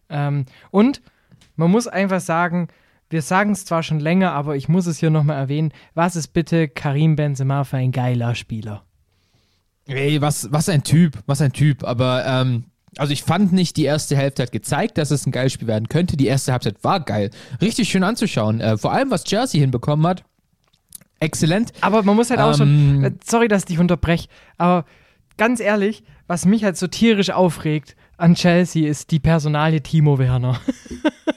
[0.10, 1.02] Ähm, und
[1.56, 2.68] man muss einfach sagen,
[3.10, 5.74] wir sagen es zwar schon länger, aber ich muss es hier nochmal erwähnen.
[5.94, 8.84] Was ist bitte Karim Benzema für ein geiler Spieler?
[9.86, 11.84] Ey, was, was ein Typ, was ein Typ.
[11.84, 12.66] Aber, ähm,
[12.98, 15.88] also ich fand nicht, die erste Hälfte hat gezeigt, dass es ein geiles Spiel werden
[15.88, 16.18] könnte.
[16.18, 17.30] Die erste Halbzeit war geil.
[17.62, 18.60] Richtig schön anzuschauen.
[18.60, 20.24] Äh, vor allem, was Chelsea hinbekommen hat.
[21.22, 21.72] Exzellent.
[21.82, 23.04] Aber man muss halt auch schon, Ähm.
[23.06, 24.86] äh, sorry, dass ich dich unterbreche, aber
[25.38, 30.60] ganz ehrlich, was mich halt so tierisch aufregt an Chelsea ist die Personalie Timo Werner.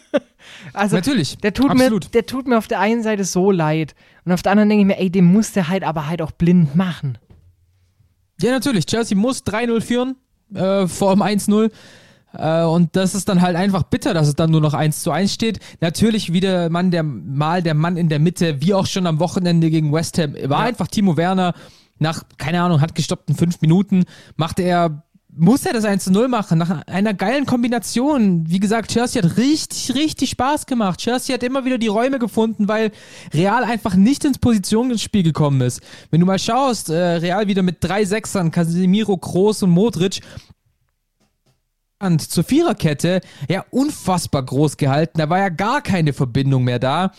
[0.73, 3.94] also, Natürlich, Der tut, mir, der tut mir auf der einen Seite so leid
[4.25, 6.33] und auf der anderen denke ich mir, ey, den muss der halt aber halt auch
[6.33, 7.18] blind machen.
[8.40, 8.87] Ja, natürlich.
[8.87, 10.16] Chelsea muss 3-0 führen
[10.55, 11.70] äh, vor dem 1-0.
[12.37, 15.11] Äh, und das ist dann halt einfach bitter, dass es dann nur noch 1 zu
[15.11, 15.61] 1 steht.
[15.81, 19.70] Natürlich wieder Mann der, mal der Mann in der Mitte, wie auch schon am Wochenende
[19.70, 21.55] gegen West Ham, war einfach Timo Werner.
[21.99, 24.05] Nach, keine Ahnung, hat gestoppt in fünf Minuten,
[24.37, 25.05] macht er,
[25.37, 28.44] muss er das 1 zu 0 machen, nach einer geilen Kombination.
[28.49, 30.99] Wie gesagt, Chelsea hat richtig, richtig Spaß gemacht.
[30.99, 32.90] Chelsea hat immer wieder die Räume gefunden, weil
[33.33, 35.81] Real einfach nicht ins Positionsspiel gekommen ist.
[36.11, 40.20] Wenn du mal schaust, äh, Real wieder mit drei Sechsern, Casemiro, Kroos und Modric,
[42.05, 45.19] und zur Viererkette, ja, unfassbar groß gehalten.
[45.19, 47.12] Da war ja gar keine Verbindung mehr da.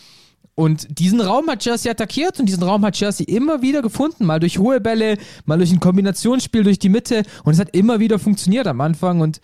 [0.54, 4.24] Und diesen Raum hat Chelsea attackiert und diesen Raum hat Chelsea immer wieder gefunden.
[4.24, 7.24] Mal durch hohe Bälle, mal durch ein Kombinationsspiel durch die Mitte.
[7.44, 9.20] Und es hat immer wieder funktioniert am Anfang.
[9.20, 9.40] Und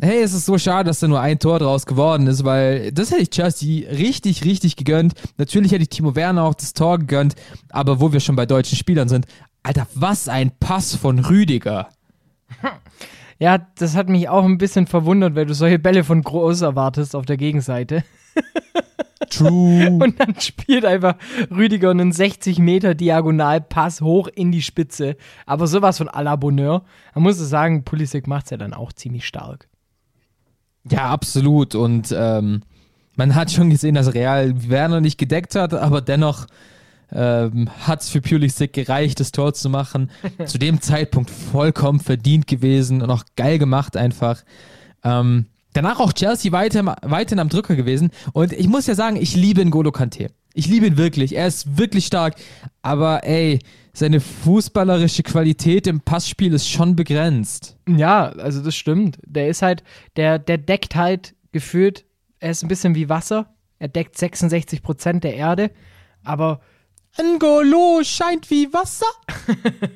[0.00, 3.12] hey, es ist so schade, dass da nur ein Tor draus geworden ist, weil das
[3.12, 5.14] hätte ich Chelsea richtig, richtig gegönnt.
[5.38, 7.36] Natürlich hätte ich Timo Werner auch das Tor gegönnt.
[7.68, 9.26] Aber wo wir schon bei deutschen Spielern sind,
[9.62, 11.88] Alter, was ein Pass von Rüdiger.
[13.42, 17.16] Ja, das hat mich auch ein bisschen verwundert, weil du solche Bälle von Groß erwartest
[17.16, 18.04] auf der Gegenseite.
[19.30, 19.90] True.
[20.00, 21.16] Und dann spielt einfach
[21.50, 25.16] Rüdiger einen 60 Meter Diagonalpass hoch in die Spitze.
[25.44, 26.84] Aber sowas von à la Bonheur.
[27.16, 29.68] Man muss sagen, Pulisic macht es ja dann auch ziemlich stark.
[30.88, 31.74] Ja, absolut.
[31.74, 32.62] Und ähm,
[33.16, 36.46] man hat schon gesehen, dass Real Werner nicht gedeckt hat, aber dennoch
[37.14, 40.10] ähm, hat es für Pulisic gereicht, das Tor zu machen.
[40.46, 44.42] Zu dem Zeitpunkt vollkommen verdient gewesen und auch geil gemacht einfach.
[45.04, 48.10] Ähm, danach auch Chelsea weiter, weiterhin am Drücker gewesen.
[48.32, 50.28] Und ich muss ja sagen, ich liebe N'Golo Kante.
[50.54, 51.34] Ich liebe ihn wirklich.
[51.34, 52.36] Er ist wirklich stark.
[52.82, 53.58] Aber ey,
[53.92, 57.76] seine fußballerische Qualität im Passspiel ist schon begrenzt.
[57.88, 59.18] Ja, also das stimmt.
[59.26, 59.82] Der ist halt,
[60.16, 62.04] der, der deckt halt gefühlt,
[62.38, 63.54] er ist ein bisschen wie Wasser.
[63.78, 65.70] Er deckt 66 Prozent der Erde.
[66.22, 66.60] Aber
[67.18, 69.06] N'Golo scheint wie Wasser.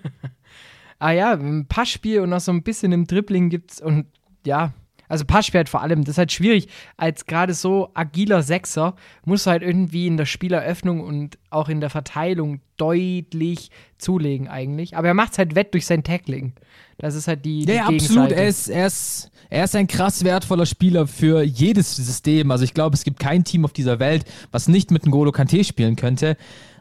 [0.99, 4.07] Ah ja, im Passspiel und auch so ein bisschen im Dribbling gibt's und
[4.47, 4.73] ja,
[5.09, 6.05] Also Passspiel halt vor allem.
[6.05, 6.69] Das ist halt schwierig.
[6.97, 11.81] Als gerade so agiler Sechser musst du halt irgendwie in der Spieleröffnung und auch in
[11.81, 14.97] der Verteilung deutlich zulegen eigentlich.
[14.97, 16.55] Aber er macht es halt wett durch sein Tackling.
[16.99, 18.33] Das ist halt die, die Ja, absolut.
[18.33, 22.51] Er ist, er, ist, er ist ein krass wertvoller Spieler für jedes System.
[22.51, 25.63] Also ich glaube, es gibt kein Team auf dieser Welt, was nicht mit N'Golo Kanté
[25.65, 26.37] spielen könnte.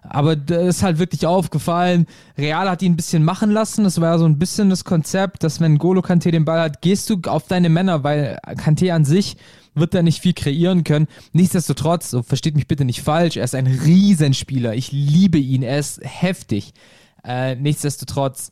[0.09, 2.05] Aber da ist halt wirklich aufgefallen,
[2.37, 3.83] Real hat ihn ein bisschen machen lassen.
[3.83, 6.81] Das war ja so ein bisschen das Konzept, dass wenn N'Golo Kanté den Ball hat,
[6.81, 9.37] gehst du auf deine Männer, weil Kanté an sich
[9.73, 11.07] wird da nicht viel kreieren können.
[11.33, 14.73] Nichtsdestotrotz, so versteht mich bitte nicht falsch, er ist ein Riesenspieler.
[14.73, 16.73] Ich liebe ihn, er ist heftig.
[17.23, 18.51] Äh, nichtsdestotrotz,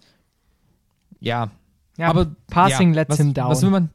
[1.19, 1.51] ja.
[1.97, 3.49] Ja, aber Passing ja, lets was, him down.
[3.49, 3.89] Was will man?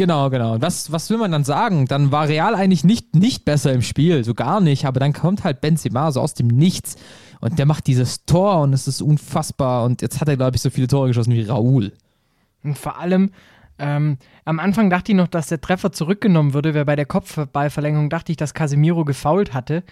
[0.00, 0.56] Genau, genau.
[0.62, 1.84] Was, was will man dann sagen?
[1.84, 4.86] Dann war Real eigentlich nicht, nicht besser im Spiel, so gar nicht.
[4.86, 6.96] Aber dann kommt halt Benzema so aus dem Nichts
[7.42, 9.84] und der macht dieses Tor und es ist unfassbar.
[9.84, 11.92] Und jetzt hat er, glaube ich, so viele Tore geschossen wie Raúl.
[12.64, 13.32] Und vor allem,
[13.78, 18.08] ähm, am Anfang dachte ich noch, dass der Treffer zurückgenommen würde, weil bei der Kopfballverlängerung
[18.08, 19.82] dachte ich, dass Casemiro gefoult hatte.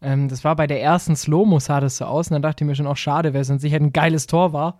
[0.00, 2.68] Ähm, das war bei der ersten Slow-Mo sah das so aus und dann dachte ich
[2.68, 4.78] mir schon auch schade, weil es an sich halt ein geiles Tor war.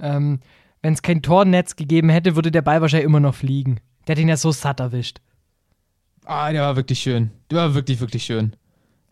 [0.00, 0.40] Ähm,
[0.80, 3.78] Wenn es kein Tornetz gegeben hätte, würde der Ball wahrscheinlich immer noch fliegen.
[4.06, 5.20] Der hat ihn ja so satt erwischt.
[6.24, 7.30] Ah, der war wirklich schön.
[7.50, 8.56] Der war wirklich, wirklich schön.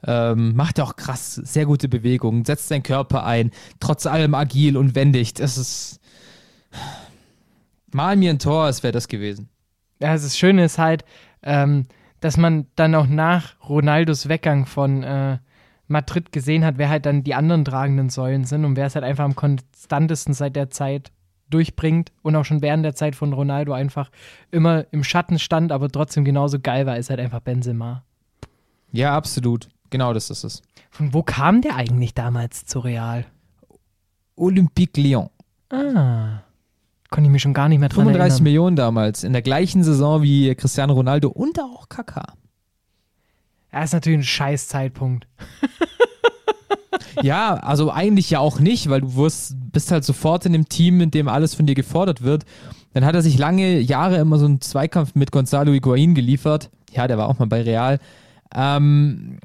[0.06, 3.50] Ähm, macht auch krass, sehr gute Bewegungen, setzt seinen Körper ein,
[3.80, 5.34] trotz allem agil und wendig.
[5.34, 6.00] Das ist.
[7.92, 9.48] Mal mir ein Tor, es wäre das gewesen.
[10.00, 11.04] Ja, das Schöne ist halt,
[11.42, 11.86] ähm,
[12.20, 15.38] dass man dann auch nach Ronaldos Weggang von äh,
[15.88, 19.04] Madrid gesehen hat, wer halt dann die anderen tragenden Säulen sind und wer es halt
[19.04, 21.10] einfach am konstantesten seit der Zeit
[21.50, 24.10] durchbringt und auch schon während der Zeit von Ronaldo einfach
[24.50, 28.04] immer im Schatten stand, aber trotzdem genauso geil war, ist halt einfach Benzema.
[28.92, 29.68] Ja, absolut.
[29.90, 30.62] Genau das ist es.
[30.90, 33.26] Von wo kam der eigentlich damals zu Real?
[34.36, 35.28] Olympique Lyon.
[35.70, 36.42] Ah.
[37.10, 38.44] Konnte ich mir schon gar nicht mehr dran 35 erinnern.
[38.44, 42.34] Millionen damals, in der gleichen Saison wie Cristiano Ronaldo und auch Kaká.
[43.72, 45.26] Ja, ist natürlich ein scheiß Zeitpunkt.
[47.22, 51.00] Ja, also eigentlich ja auch nicht, weil du wirst, bist halt sofort in dem Team,
[51.00, 52.44] in dem alles von dir gefordert wird.
[52.92, 56.70] Dann hat er sich lange Jahre immer so einen Zweikampf mit Gonzalo Higuain geliefert.
[56.92, 58.00] Ja, der war auch mal bei Real.
[58.54, 59.38] Ähm,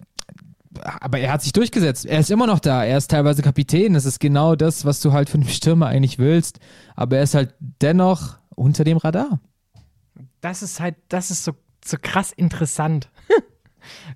[0.81, 2.05] aber er hat sich durchgesetzt.
[2.05, 2.83] Er ist immer noch da.
[2.83, 3.93] Er ist teilweise Kapitän.
[3.93, 6.59] Das ist genau das, was du halt von einem Stürmer eigentlich willst.
[6.95, 9.39] Aber er ist halt dennoch unter dem Radar.
[10.41, 11.53] Das ist halt, das ist so,
[11.83, 13.09] so krass interessant.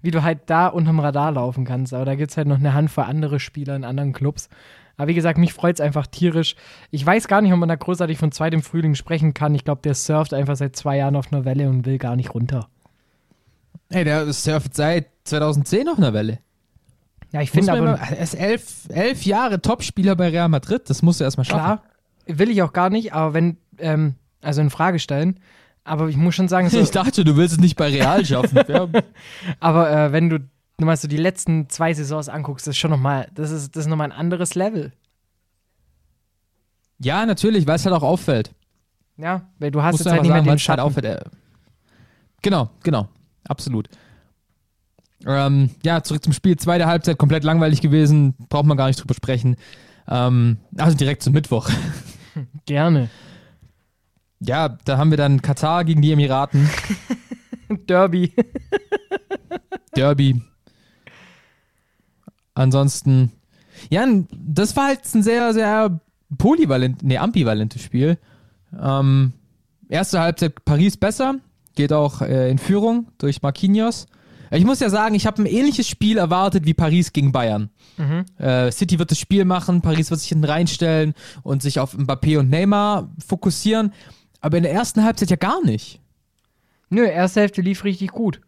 [0.01, 1.93] Wie du halt da unterm Radar laufen kannst.
[1.93, 4.49] Aber da gibt es halt noch eine Handvoll andere Spieler in anderen Clubs.
[4.97, 6.55] Aber wie gesagt, mich freut es einfach tierisch.
[6.91, 9.55] Ich weiß gar nicht, ob man da großartig von zweitem Frühling sprechen kann.
[9.55, 12.33] Ich glaube, der surft einfach seit zwei Jahren auf einer Welle und will gar nicht
[12.33, 12.67] runter.
[13.89, 16.39] Ey, der surft seit 2010 auf einer Welle.
[17.31, 20.89] Ja, ich finde aber, immer- er ist elf, elf Jahre Topspieler bei Real Madrid.
[20.89, 21.63] Das musst du erstmal schaffen.
[21.63, 21.83] klar,
[22.25, 25.39] will ich auch gar nicht, aber wenn, ähm, also in Frage stellen.
[25.89, 28.59] Aber ich muss schon sagen, so, Ich dachte, du willst es nicht bei Real schaffen.
[29.59, 30.39] Aber äh, wenn du
[30.77, 33.89] mal so die letzten zwei Saisons anguckst, das ist schon nochmal, das ist, das ist
[33.89, 34.93] nochmal ein anderes Level.
[36.99, 38.51] ja, natürlich, weil es halt auch auffällt.
[39.17, 40.79] Ja, weil du hast Musst jetzt du halt nicht mehr sagen, den weil es halt
[40.79, 40.81] Schatten.
[40.81, 41.05] auffällt.
[41.05, 41.29] äh.
[42.41, 43.07] Genau, genau.
[43.47, 43.89] Absolut.
[45.25, 46.55] Ähm, ja, zurück zum Spiel.
[46.57, 48.35] Zweite Halbzeit komplett langweilig gewesen.
[48.47, 49.57] Braucht man gar nicht drüber sprechen.
[50.07, 51.69] Ähm, also direkt zum Mittwoch.
[52.65, 53.09] Gerne.
[54.39, 56.69] Ja, da haben wir dann Katar gegen die Emiraten.
[57.87, 58.33] Derby.
[59.95, 60.41] Derby.
[62.53, 63.31] Ansonsten,
[63.89, 65.99] ja, das war halt ein sehr, sehr
[66.37, 68.17] polyvalent, nee, ambivalentes Spiel.
[68.79, 69.33] Ähm,
[69.87, 71.35] erste Halbzeit Paris besser,
[71.75, 74.07] geht auch äh, in Führung durch Marquinhos.
[74.51, 77.69] Ich muss ja sagen, ich habe ein ähnliches Spiel erwartet wie Paris gegen Bayern.
[78.37, 82.39] Äh, City wird das Spiel machen, Paris wird sich hinten reinstellen und sich auf Mbappé
[82.39, 83.93] und Neymar fokussieren.
[84.41, 86.01] Aber in der ersten Halbzeit ja gar nicht.
[86.89, 88.41] Nö, erste Hälfte lief richtig gut.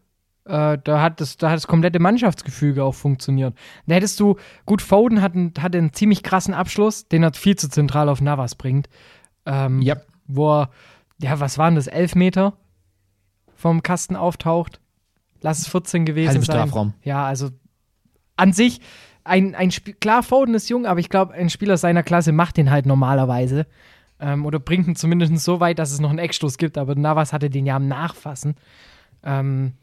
[0.45, 3.53] Äh, da, hat das, da hat das komplette Mannschaftsgefüge auch funktioniert.
[3.85, 7.55] Da hättest du, gut, Foden hat einen, hatte einen ziemlich krassen Abschluss, den er viel
[7.55, 8.89] zu zentral auf Navas bringt.
[9.45, 9.97] Ähm, Ja.
[10.27, 10.69] Wo er,
[11.21, 12.53] ja, was waren das, elf Meter
[13.55, 14.79] vom Kasten auftaucht.
[15.41, 16.55] Lass es 14 gewesen Halb sein.
[16.55, 16.93] Strafraum.
[17.03, 17.49] Ja, also
[18.37, 18.81] an sich,
[19.23, 22.57] ein, ein Spiel, klar, Foden ist jung, aber ich glaube, ein Spieler seiner Klasse macht
[22.57, 23.67] den halt normalerweise.
[24.21, 27.33] Ähm, oder bringt ihn zumindest so weit, dass es noch einen Eckstoß gibt, aber Navas
[27.33, 28.55] hatte den ja am Nachfassen.
[29.23, 29.73] Ähm,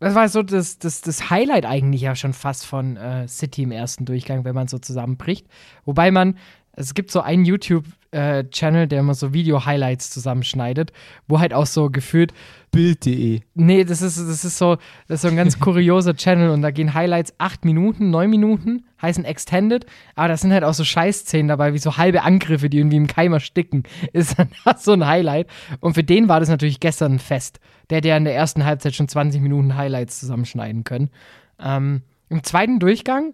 [0.00, 3.72] das war so das, das, das Highlight eigentlich ja schon fast von äh, City im
[3.72, 5.46] ersten Durchgang, wenn man so zusammenbricht.
[5.84, 6.38] Wobei man,
[6.72, 10.92] es gibt so ein YouTube, äh, Channel, der immer so Video-Highlights zusammenschneidet,
[11.26, 12.32] wo halt auch so gefühlt
[12.70, 13.40] Bild.de.
[13.54, 16.70] Nee, das ist, das ist so, das ist so ein ganz kurioser Channel und da
[16.70, 21.48] gehen Highlights acht Minuten, neun Minuten, heißen Extended, aber da sind halt auch so Scheißszenen
[21.48, 23.84] dabei, wie so halbe Angriffe, die irgendwie im Keim ersticken.
[24.12, 25.48] Ist dann so ein Highlight.
[25.80, 27.60] Und für den war das natürlich gestern ein Fest.
[27.90, 31.10] Der, der in der ersten Halbzeit schon 20 Minuten Highlights zusammenschneiden können.
[31.58, 33.32] Ähm, Im zweiten Durchgang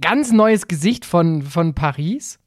[0.00, 2.38] ganz neues Gesicht von, von Paris.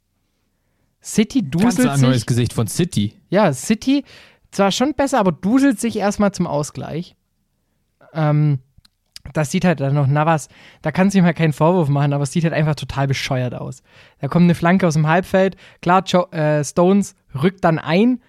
[1.03, 2.07] City Ganz duselt ein sich.
[2.07, 3.13] neues Gesicht von City.
[3.29, 4.03] Ja, City
[4.51, 7.15] zwar schon besser, aber duselt sich erstmal zum Ausgleich.
[8.13, 8.59] Ähm,
[9.33, 10.49] das sieht halt dann noch Navas,
[10.81, 13.53] da kannst du ihm halt keinen Vorwurf machen, aber es sieht halt einfach total bescheuert
[13.53, 13.81] aus.
[14.19, 18.21] Da kommt eine Flanke aus dem Halbfeld, klar, jo äh, Stones rückt dann ein,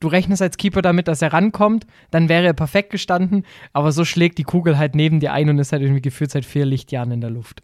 [0.00, 4.04] du rechnest als Keeper damit, dass er rankommt, dann wäre er perfekt gestanden, aber so
[4.04, 7.12] schlägt die Kugel halt neben dir ein und ist halt irgendwie gefühlt seit vier Lichtjahren
[7.12, 7.62] in der Luft.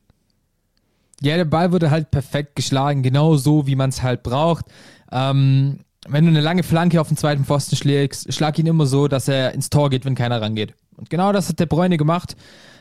[1.22, 4.66] Ja, der Ball wurde halt perfekt geschlagen, genau so, wie man es halt braucht.
[5.10, 9.08] Ähm, wenn du eine lange Flanke auf den zweiten Pfosten schlägst, schlag ihn immer so,
[9.08, 10.74] dass er ins Tor geht, wenn keiner rangeht.
[10.96, 12.36] Und genau das hat der Bräune gemacht.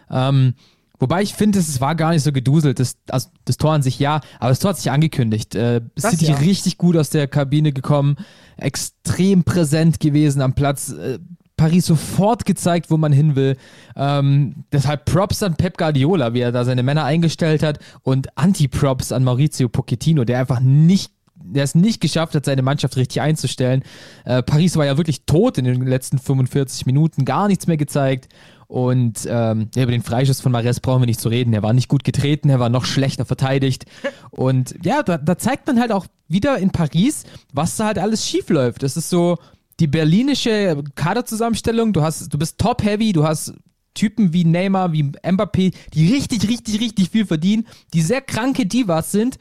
[0.09, 0.53] Ähm,
[0.99, 2.79] wobei ich finde, es war gar nicht so geduselt.
[2.79, 5.55] Das, also das Tor an sich ja, aber das Tor hat sich angekündigt.
[5.55, 6.35] Äh, Das City ja.
[6.35, 8.17] richtig gut aus der Kabine gekommen,
[8.57, 10.89] extrem präsent gewesen am Platz.
[10.91, 11.19] Äh,
[11.57, 13.57] Paris sofort gezeigt, wo man hin will.
[13.95, 19.11] Ähm, deshalb Props an Pep Guardiola, wie er da seine Männer eingestellt hat und Anti-Props
[19.11, 21.11] an Maurizio Pochettino, der einfach nicht
[21.47, 23.83] der es nicht geschafft hat, seine Mannschaft richtig einzustellen.
[24.23, 28.29] Äh, Paris war ja wirklich tot in den letzten 45 Minuten, gar nichts mehr gezeigt.
[28.67, 31.53] Und ähm, ja, über den Freischuss von Mares brauchen wir nicht zu reden.
[31.53, 33.85] Er war nicht gut getreten, er war noch schlechter verteidigt.
[34.31, 38.27] Und ja, da, da zeigt man halt auch wieder in Paris, was da halt alles
[38.27, 38.81] schief läuft.
[38.81, 39.37] Das ist so
[39.79, 41.93] die berlinische Kaderzusammenstellung.
[41.93, 43.53] Du hast, du bist top-heavy, du hast
[43.93, 49.11] Typen wie Neymar, wie Mbappé, die richtig, richtig, richtig viel verdienen, die sehr kranke Divas
[49.11, 49.37] sind.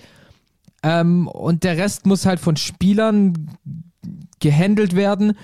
[0.82, 3.50] Ähm, und der Rest muss halt von Spielern
[4.40, 5.36] gehandelt werden,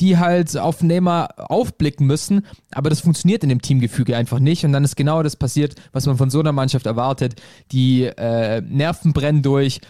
[0.00, 2.46] die halt auf Neymar aufblicken müssen.
[2.72, 4.64] Aber das funktioniert in dem Teamgefüge einfach nicht.
[4.64, 7.40] Und dann ist genau das passiert, was man von so einer Mannschaft erwartet.
[7.72, 9.80] Die äh, Nerven brennen durch.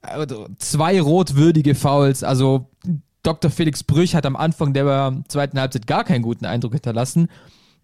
[0.00, 2.22] Also, Zwei rotwürdige Fouls.
[2.22, 2.70] Also
[3.28, 3.50] Dr.
[3.50, 7.28] Felix Brüch hat am Anfang der zweiten Halbzeit gar keinen guten Eindruck hinterlassen.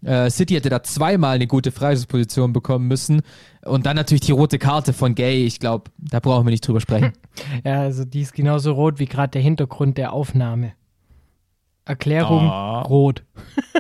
[0.03, 3.21] Äh, City hätte da zweimal eine gute Freischussposition bekommen müssen.
[3.63, 5.45] Und dann natürlich die rote Karte von Gay.
[5.45, 7.13] Ich glaube, da brauchen wir nicht drüber sprechen.
[7.65, 10.73] Ja, also die ist genauso rot wie gerade der Hintergrund der Aufnahme.
[11.85, 12.81] Erklärung Ah.
[12.83, 13.23] rot.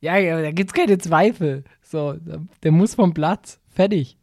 [0.00, 1.64] ja, ja, da gibt's keine Zweifel.
[1.82, 2.14] So,
[2.62, 3.58] der muss vom Platz.
[3.70, 4.16] Fertig.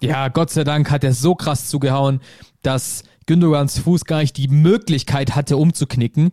[0.00, 2.20] Ja, Gott sei Dank hat er so krass zugehauen,
[2.62, 6.32] dass Gündogans Fuß gar nicht die Möglichkeit hatte, umzuknicken.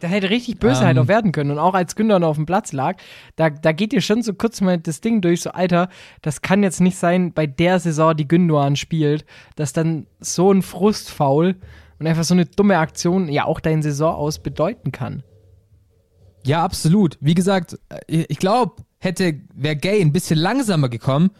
[0.00, 0.86] Da hätte richtig böse Ähm.
[0.86, 1.50] halt auch werden können.
[1.50, 2.96] Und auch als noch auf dem Platz lag,
[3.34, 5.88] da, da geht dir schon so kurz mal das Ding durch, so, Alter,
[6.22, 10.62] das kann jetzt nicht sein, bei der Saison, die Gündogan spielt, dass dann so ein
[10.62, 11.56] Frustfaul
[11.98, 15.24] und einfach so eine dumme Aktion ja auch dein Saison aus bedeuten kann.
[16.44, 17.18] Ja, absolut.
[17.20, 21.30] Wie gesagt, äh, ich glaube, hätte, wäre Gay ein bisschen langsamer gekommen,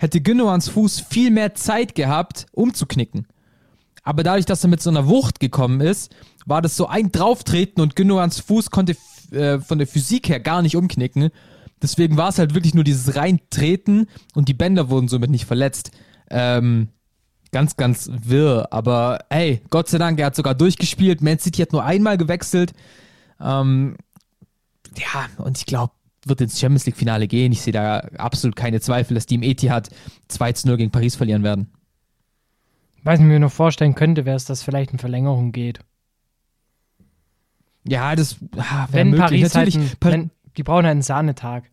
[0.00, 3.28] hätte Gündogans Fuß viel mehr Zeit gehabt, umzuknicken.
[4.08, 6.14] Aber dadurch, dass er mit so einer Wucht gekommen ist,
[6.46, 8.96] war das so ein Drauftreten und Gündogans Fuß konnte
[9.32, 11.28] äh, von der Physik her gar nicht umknicken.
[11.82, 15.90] Deswegen war es halt wirklich nur dieses Reintreten und die Bänder wurden somit nicht verletzt.
[16.30, 16.88] Ähm,
[17.52, 18.68] ganz, ganz wirr.
[18.70, 21.20] Aber ey, Gott sei Dank, er hat sogar durchgespielt.
[21.20, 22.72] Man City hat nur einmal gewechselt.
[23.38, 23.98] Ähm,
[24.96, 25.92] ja, und ich glaube,
[26.24, 27.52] wird ins Champions League-Finale gehen.
[27.52, 29.90] Ich sehe da absolut keine Zweifel, dass die im Etihad
[30.28, 31.68] 2 zu 0 gegen Paris verlieren werden.
[33.04, 35.80] Weiß nicht, wie ich mir noch vorstellen könnte, wäre es, dass vielleicht in Verlängerung geht.
[37.86, 39.26] Ja, das ah, Wenn möglich.
[39.42, 41.64] Paris halt, Natürlich, ein, Pa- wenn, die brauchen halt einen Sahnetag.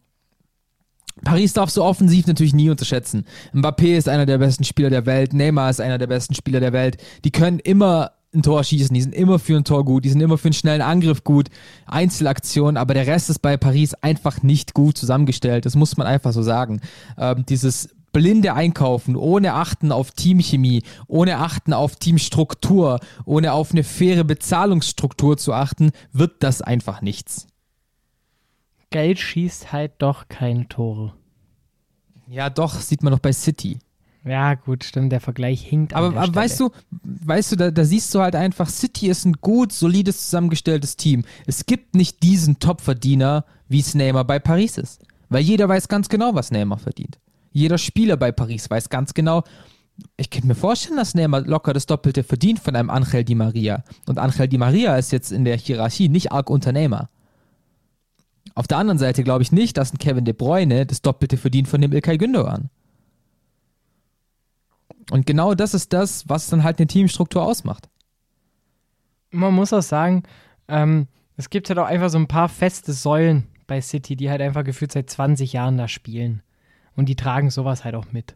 [1.23, 3.25] Paris darf so offensiv natürlich nie unterschätzen.
[3.53, 6.73] Mbappé ist einer der besten Spieler der Welt, Neymar ist einer der besten Spieler der
[6.73, 6.97] Welt.
[7.23, 10.19] Die können immer ein Tor schießen, die sind immer für ein Tor gut, die sind
[10.19, 11.47] immer für einen schnellen Angriff gut,
[11.85, 15.65] Einzelaktionen, aber der Rest ist bei Paris einfach nicht gut zusammengestellt.
[15.65, 16.81] Das muss man einfach so sagen.
[17.17, 23.83] Ähm, dieses blinde Einkaufen, ohne Achten auf Teamchemie, ohne Achten auf Teamstruktur, ohne auf eine
[23.83, 27.45] faire Bezahlungsstruktur zu achten, wird das einfach nichts.
[28.89, 31.13] Geld schießt halt doch keine Tore.
[32.29, 33.79] Ja, doch, sieht man noch bei City.
[34.23, 35.93] Ja, gut, stimmt, der Vergleich hinkt.
[35.93, 36.69] Aber, aber weißt du,
[37.01, 41.25] weißt du, da, da siehst du halt einfach, City ist ein gut, solides, zusammengestelltes Team.
[41.47, 45.01] Es gibt nicht diesen Topverdiener, wie es Neymar bei Paris ist.
[45.27, 47.19] Weil jeder weiß ganz genau, was Neymar verdient.
[47.55, 49.45] Jeder Spieler bei Paris weiß ganz genau,
[50.17, 53.85] ich könnte mir vorstellen, dass Neymar locker das Doppelte verdient von einem Angel Di Maria.
[54.07, 57.09] Und Angel Di Maria ist jetzt in der Hierarchie nicht arg unter Neymar.
[58.55, 61.69] Auf der anderen Seite glaube ich nicht, dass ein Kevin De Bruyne das Doppelte verdient
[61.69, 62.69] von dem Ilkay Gündogan.
[65.11, 67.87] Und genau das ist das, was dann halt eine Teamstruktur ausmacht.
[69.31, 70.23] Man muss auch sagen,
[70.67, 74.41] ähm, es gibt halt auch einfach so ein paar feste Säulen bei City, die halt
[74.41, 76.41] einfach gefühlt seit 20 Jahren da spielen.
[76.95, 78.35] Und die tragen sowas halt auch mit.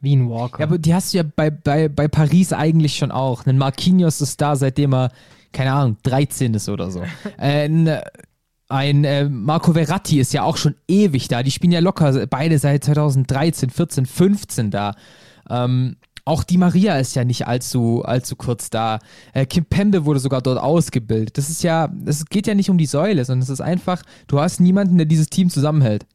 [0.00, 0.60] Wie ein Walker.
[0.60, 3.46] Ja, aber die hast du ja bei, bei, bei Paris eigentlich schon auch.
[3.46, 5.12] Ein Marquinhos ist da, seitdem er,
[5.52, 7.02] keine Ahnung, 13 ist oder so.
[7.38, 8.00] ein
[8.72, 11.42] ein äh, Marco Verratti ist ja auch schon ewig da.
[11.42, 14.94] Die spielen ja locker beide seit 2013, 14, 15 da.
[15.50, 19.00] Ähm, auch die Maria ist ja nicht allzu, allzu kurz da.
[19.34, 21.36] Äh, Kim Pembe wurde sogar dort ausgebildet.
[21.36, 24.40] Das ist ja, es geht ja nicht um die Säule, sondern es ist einfach, du
[24.40, 26.06] hast niemanden, der dieses Team zusammenhält.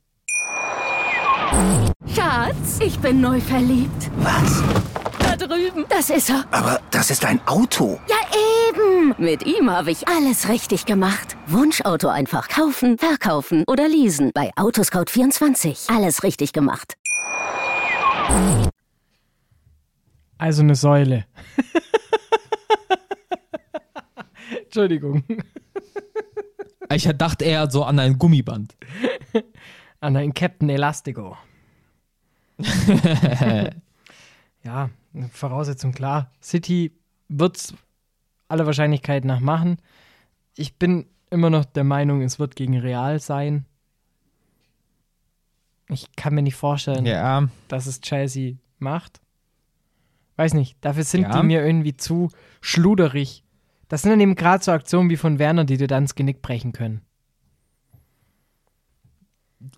[2.14, 4.10] Schatz, ich bin neu verliebt.
[4.18, 4.64] Was?
[5.20, 5.86] Da drüben.
[5.90, 6.46] Das ist er.
[6.52, 8.00] Aber das ist ein Auto.
[8.08, 8.16] Ja,
[8.70, 9.16] eben.
[9.18, 11.38] Mit ihm habe ich alles richtig gemacht.
[11.48, 14.32] Wunschauto einfach kaufen, verkaufen oder leasen.
[14.34, 15.94] Bei Autoscout24.
[15.96, 16.96] Alles richtig gemacht.
[20.38, 21.26] Also eine Säule.
[24.64, 25.24] Entschuldigung.
[26.94, 28.76] Ich dachte eher so an ein Gummiband.
[30.00, 31.38] An ein Captain Elastico.
[34.64, 34.90] ja,
[35.32, 36.32] Voraussetzung klar.
[36.42, 36.92] City
[37.30, 37.74] wird es
[38.48, 39.78] aller Wahrscheinlichkeit nach machen.
[40.56, 43.66] Ich bin immer noch der Meinung, es wird gegen Real sein.
[45.90, 49.22] Ich kann mir nicht vorstellen, Ja, dass es Chelsea macht.
[50.36, 51.40] Weiß nicht, dafür sind Ja.
[51.42, 52.30] die mir irgendwie zu
[52.62, 53.44] schluderig.
[53.88, 56.42] Das sind dann eben gerade so Aktionen wie von Werner, die dir dann das Genick
[56.42, 57.02] brechen können.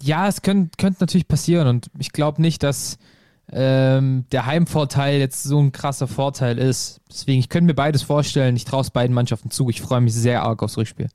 [0.01, 2.97] Ja, es könnte könnt natürlich passieren und ich glaube nicht, dass
[3.51, 7.01] ähm, der Heimvorteil jetzt so ein krasser Vorteil ist.
[7.09, 8.55] Deswegen, ich könnte mir beides vorstellen.
[8.55, 9.69] Ich traue es beiden Mannschaften zu.
[9.69, 11.09] Ich freue mich sehr arg aufs Rückspiel.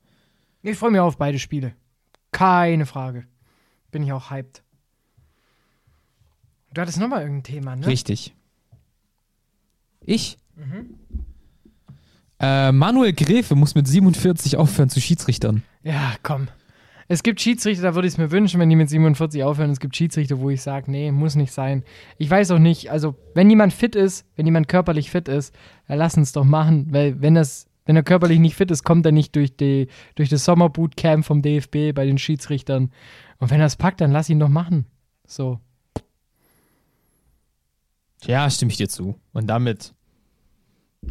[0.61, 1.73] Ich freue mich auf beide Spiele.
[2.31, 3.25] Keine Frage.
[3.91, 4.63] Bin ich auch hyped.
[6.73, 7.87] Du hattest nochmal irgendein Thema, ne?
[7.87, 8.35] Richtig.
[10.01, 10.37] Ich?
[12.39, 15.63] Äh, Manuel Gräfe muss mit 47 aufhören zu Schiedsrichtern.
[15.83, 16.49] Ja, komm.
[17.07, 19.69] Es gibt Schiedsrichter, da würde ich es mir wünschen, wenn die mit 47 aufhören.
[19.69, 21.83] Es gibt Schiedsrichter, wo ich sage, nee, muss nicht sein.
[22.17, 25.53] Ich weiß auch nicht, also wenn jemand fit ist, wenn jemand körperlich fit ist,
[25.87, 29.05] dann lass uns doch machen, weil wenn das, wenn er körperlich nicht fit ist, kommt
[29.05, 32.91] er nicht durch, die, durch das Sommerbootcamp vom DFB bei den Schiedsrichtern.
[33.37, 34.85] Und wenn er es packt, dann lass ihn doch machen.
[35.27, 35.59] So.
[38.23, 39.19] Ja, stimme ich dir zu.
[39.31, 39.93] Und damit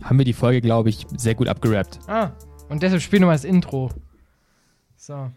[0.03, 2.01] haben wir die Folge, glaube ich, sehr gut abgerappt.
[2.09, 2.33] Ah,
[2.69, 3.91] und deshalb spielen wir mal das Intro.
[4.97, 5.31] So.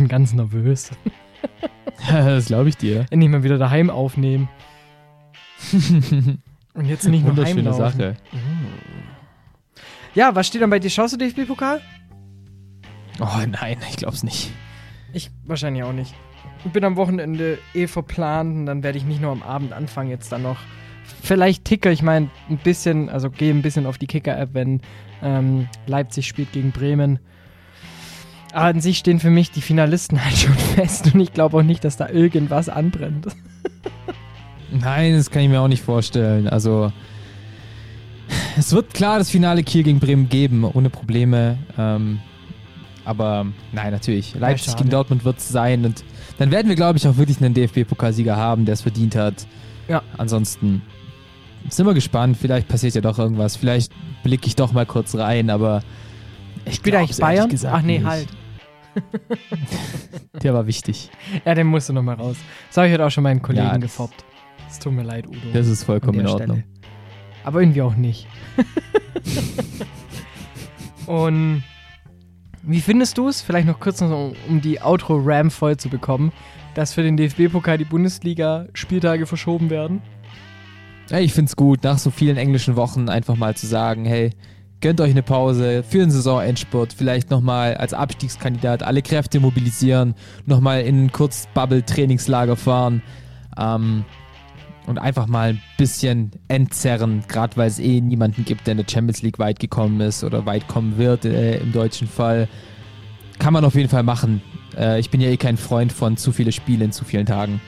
[0.00, 0.92] Bin ganz nervös.
[2.08, 3.04] das glaube ich dir.
[3.10, 4.48] Endlich mal wieder daheim aufnehmen.
[6.72, 7.98] Und jetzt nicht nur Wunderschöne heimlaufen.
[7.98, 8.16] Sache.
[10.14, 10.88] Ja, was steht dann bei dir?
[10.88, 11.82] Schaust du DFB-Pokal?
[13.20, 14.50] Oh nein, ich glaube es nicht.
[15.12, 16.14] Ich wahrscheinlich auch nicht.
[16.64, 20.08] Ich bin am Wochenende eh verplant und dann werde ich nicht nur am Abend anfangen,
[20.08, 20.60] jetzt dann noch.
[21.22, 24.80] Vielleicht Ticker, ich meine, ein bisschen, also gehe ein bisschen auf die Kicker-App, wenn
[25.22, 27.18] ähm, Leipzig spielt gegen Bremen.
[28.52, 31.62] Aber an sich stehen für mich die Finalisten halt schon fest und ich glaube auch
[31.62, 33.26] nicht, dass da irgendwas anbrennt.
[34.72, 36.48] Nein, das kann ich mir auch nicht vorstellen.
[36.48, 36.92] Also,
[38.56, 41.58] es wird klar das Finale Kiel gegen Bremen geben, ohne Probleme.
[41.76, 42.20] Ähm,
[43.04, 44.34] aber nein, natürlich.
[44.34, 44.78] Leipzig schade.
[44.78, 45.84] gegen Dortmund wird es sein.
[45.84, 46.04] Und
[46.38, 49.46] dann werden wir, glaube ich, auch wirklich einen DFB-Pokalsieger haben, der es verdient hat.
[49.88, 50.02] Ja.
[50.16, 50.82] Ansonsten
[51.68, 52.36] sind wir gespannt.
[52.36, 53.56] Vielleicht passiert ja doch irgendwas.
[53.56, 53.92] Vielleicht
[54.22, 55.82] blicke ich doch mal kurz rein, aber.
[56.64, 57.50] Ich Spielt eigentlich Bayern?
[57.66, 58.06] Ach nee, nicht.
[58.06, 58.28] halt.
[60.42, 61.10] Der war wichtig.
[61.44, 62.36] Ja, den musst du nochmal raus.
[62.68, 64.24] Das habe ich heute auch schon meinen Kollegen Ja, das- gefoppt.
[64.68, 65.38] Es tut mir leid, Udo.
[65.52, 66.58] Das ist vollkommen in Ordnung.
[66.58, 66.64] Stelle.
[67.42, 68.28] Aber irgendwie auch nicht.
[71.06, 71.62] Und
[72.62, 76.32] wie findest du es, vielleicht noch kurz noch, um die Outro-Ram voll zu bekommen,
[76.74, 80.02] dass für den DFB-Pokal die Bundesliga-Spieltage verschoben werden?
[81.08, 84.30] Ja, ich find's gut, nach so vielen englischen Wochen einfach mal zu sagen, hey,
[84.80, 90.14] gönnt euch eine Pause für den Saisonendspurt, vielleicht nochmal als Abstiegskandidat alle Kräfte mobilisieren,
[90.46, 93.02] nochmal in ein Kurz-Bubble-Trainingslager fahren
[93.58, 94.04] ähm,
[94.86, 98.86] und einfach mal ein bisschen entzerren, gerade weil es eh niemanden gibt, der in der
[98.90, 102.48] Champions League weit gekommen ist oder weit kommen wird äh, im deutschen Fall.
[103.38, 104.42] Kann man auf jeden Fall machen.
[104.76, 107.60] Äh, ich bin ja eh kein Freund von zu viele Spiele in zu vielen Tagen.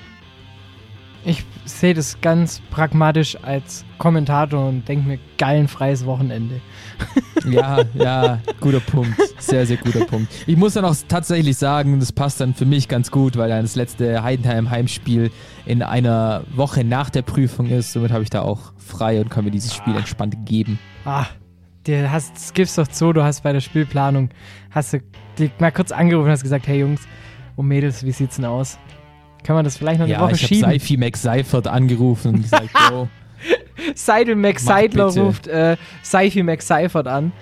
[1.24, 6.60] Ich sehe das ganz pragmatisch als Kommentator und denke mir, geil, ein freies Wochenende.
[7.44, 9.18] Ja, ja, guter Punkt.
[9.38, 10.32] Sehr, sehr guter Punkt.
[10.46, 13.62] Ich muss dann auch tatsächlich sagen, das passt dann für mich ganz gut, weil dann
[13.62, 15.32] das letzte Heidenheim-Heimspiel
[15.66, 17.94] in einer Woche nach der Prüfung ist.
[17.94, 20.78] Somit habe ich da auch frei und kann mir dieses Spiel entspannt geben.
[21.04, 21.26] Ah,
[21.84, 24.28] dir hast, das gibst doch zu, du hast bei der Spielplanung,
[24.70, 25.00] hast du
[25.58, 27.00] mal kurz angerufen und hast gesagt, hey Jungs
[27.56, 28.78] und Mädels, wie sieht's denn aus?
[29.44, 30.70] Kann man das vielleicht noch eine Ja, Woche ich habe schieben?
[30.70, 33.08] Seifi Max Seifert angerufen und gesagt, Bro,
[33.94, 37.32] Seidel Max Seidler ruft äh, Seifi Max Seifert an.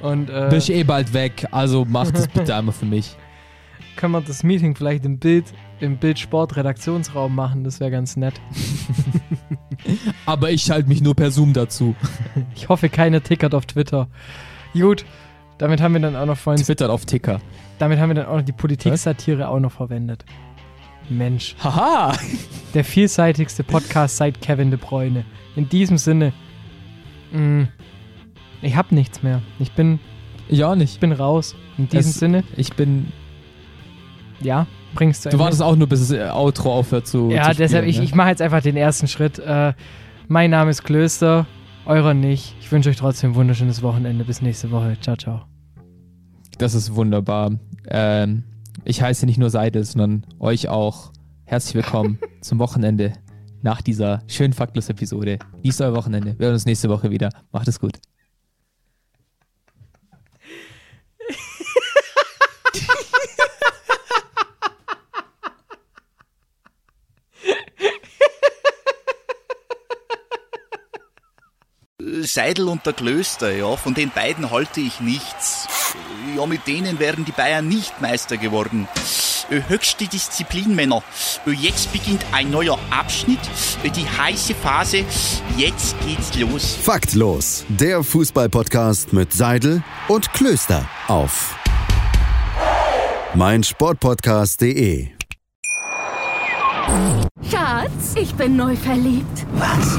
[0.00, 3.16] Und äh, bin ich eh bald weg, also mach das bitte einmal für mich.
[3.96, 5.46] können wir das Meeting vielleicht im Bild,
[5.80, 7.64] im Bildsport-Redaktionsraum machen.
[7.64, 8.34] Das wäre ganz nett.
[10.26, 11.96] Aber ich schalte mich nur per Zoom dazu.
[12.54, 14.06] Ich hoffe, keiner tickert auf Twitter.
[14.72, 15.04] Gut,
[15.58, 17.40] damit haben wir dann auch noch vorhin, Twittert auf Ticker.
[17.80, 20.24] damit haben wir dann auch noch die Politik-Satire auch noch verwendet.
[21.10, 22.12] Mensch, Haha!
[22.74, 25.24] der vielseitigste Podcast seit Kevin de Bruyne.
[25.56, 26.32] In diesem Sinne,
[27.32, 27.68] mh,
[28.62, 29.42] ich hab nichts mehr.
[29.58, 29.98] Ich bin,
[30.48, 31.00] Ich auch ich nicht.
[31.00, 31.54] bin raus.
[31.78, 33.06] In diesem Es- Sinne, Ich bin.
[34.40, 37.30] ja, bringst du Du wartest auch nur, bis das Outro aufhört zu.
[37.30, 38.04] Ja, zu deshalb, spielen, ich, ne?
[38.04, 39.38] ich mache jetzt einfach den ersten Schritt.
[39.38, 39.72] Äh,
[40.28, 41.46] mein Name ist Klöster,
[41.86, 42.54] eurer nicht.
[42.60, 44.24] Ich wünsche euch trotzdem ein wunderschönes Wochenende.
[44.24, 44.96] Bis nächste Woche.
[45.00, 45.42] Ciao, ciao.
[46.58, 47.52] Das ist wunderbar.
[47.88, 48.42] Ähm,
[48.84, 51.12] ich heiße nicht nur Seidel, sondern euch auch.
[51.44, 53.12] Herzlich willkommen zum Wochenende
[53.62, 55.38] nach dieser schönen Faktlos-Episode.
[55.56, 56.38] Genießt euer Wochenende.
[56.38, 57.30] Wir hören uns nächste Woche wieder.
[57.50, 57.98] Macht es gut.
[72.22, 75.57] Seidel und der Klöster, ja, von den beiden halte ich nichts.
[76.38, 78.86] Ja, mit denen wären die Bayern nicht Meister geworden.
[79.48, 81.02] Höchste Disziplin, Männer.
[81.46, 83.40] Jetzt beginnt ein neuer Abschnitt,
[83.82, 85.04] die heiße Phase.
[85.56, 86.76] Jetzt geht's los.
[86.80, 91.56] Faktlos, der Fußballpodcast mit Seidel und Klöster auf
[93.34, 95.08] meinsportpodcast.de.
[97.50, 99.44] Schatz, ich bin neu verliebt.
[99.54, 99.98] Was?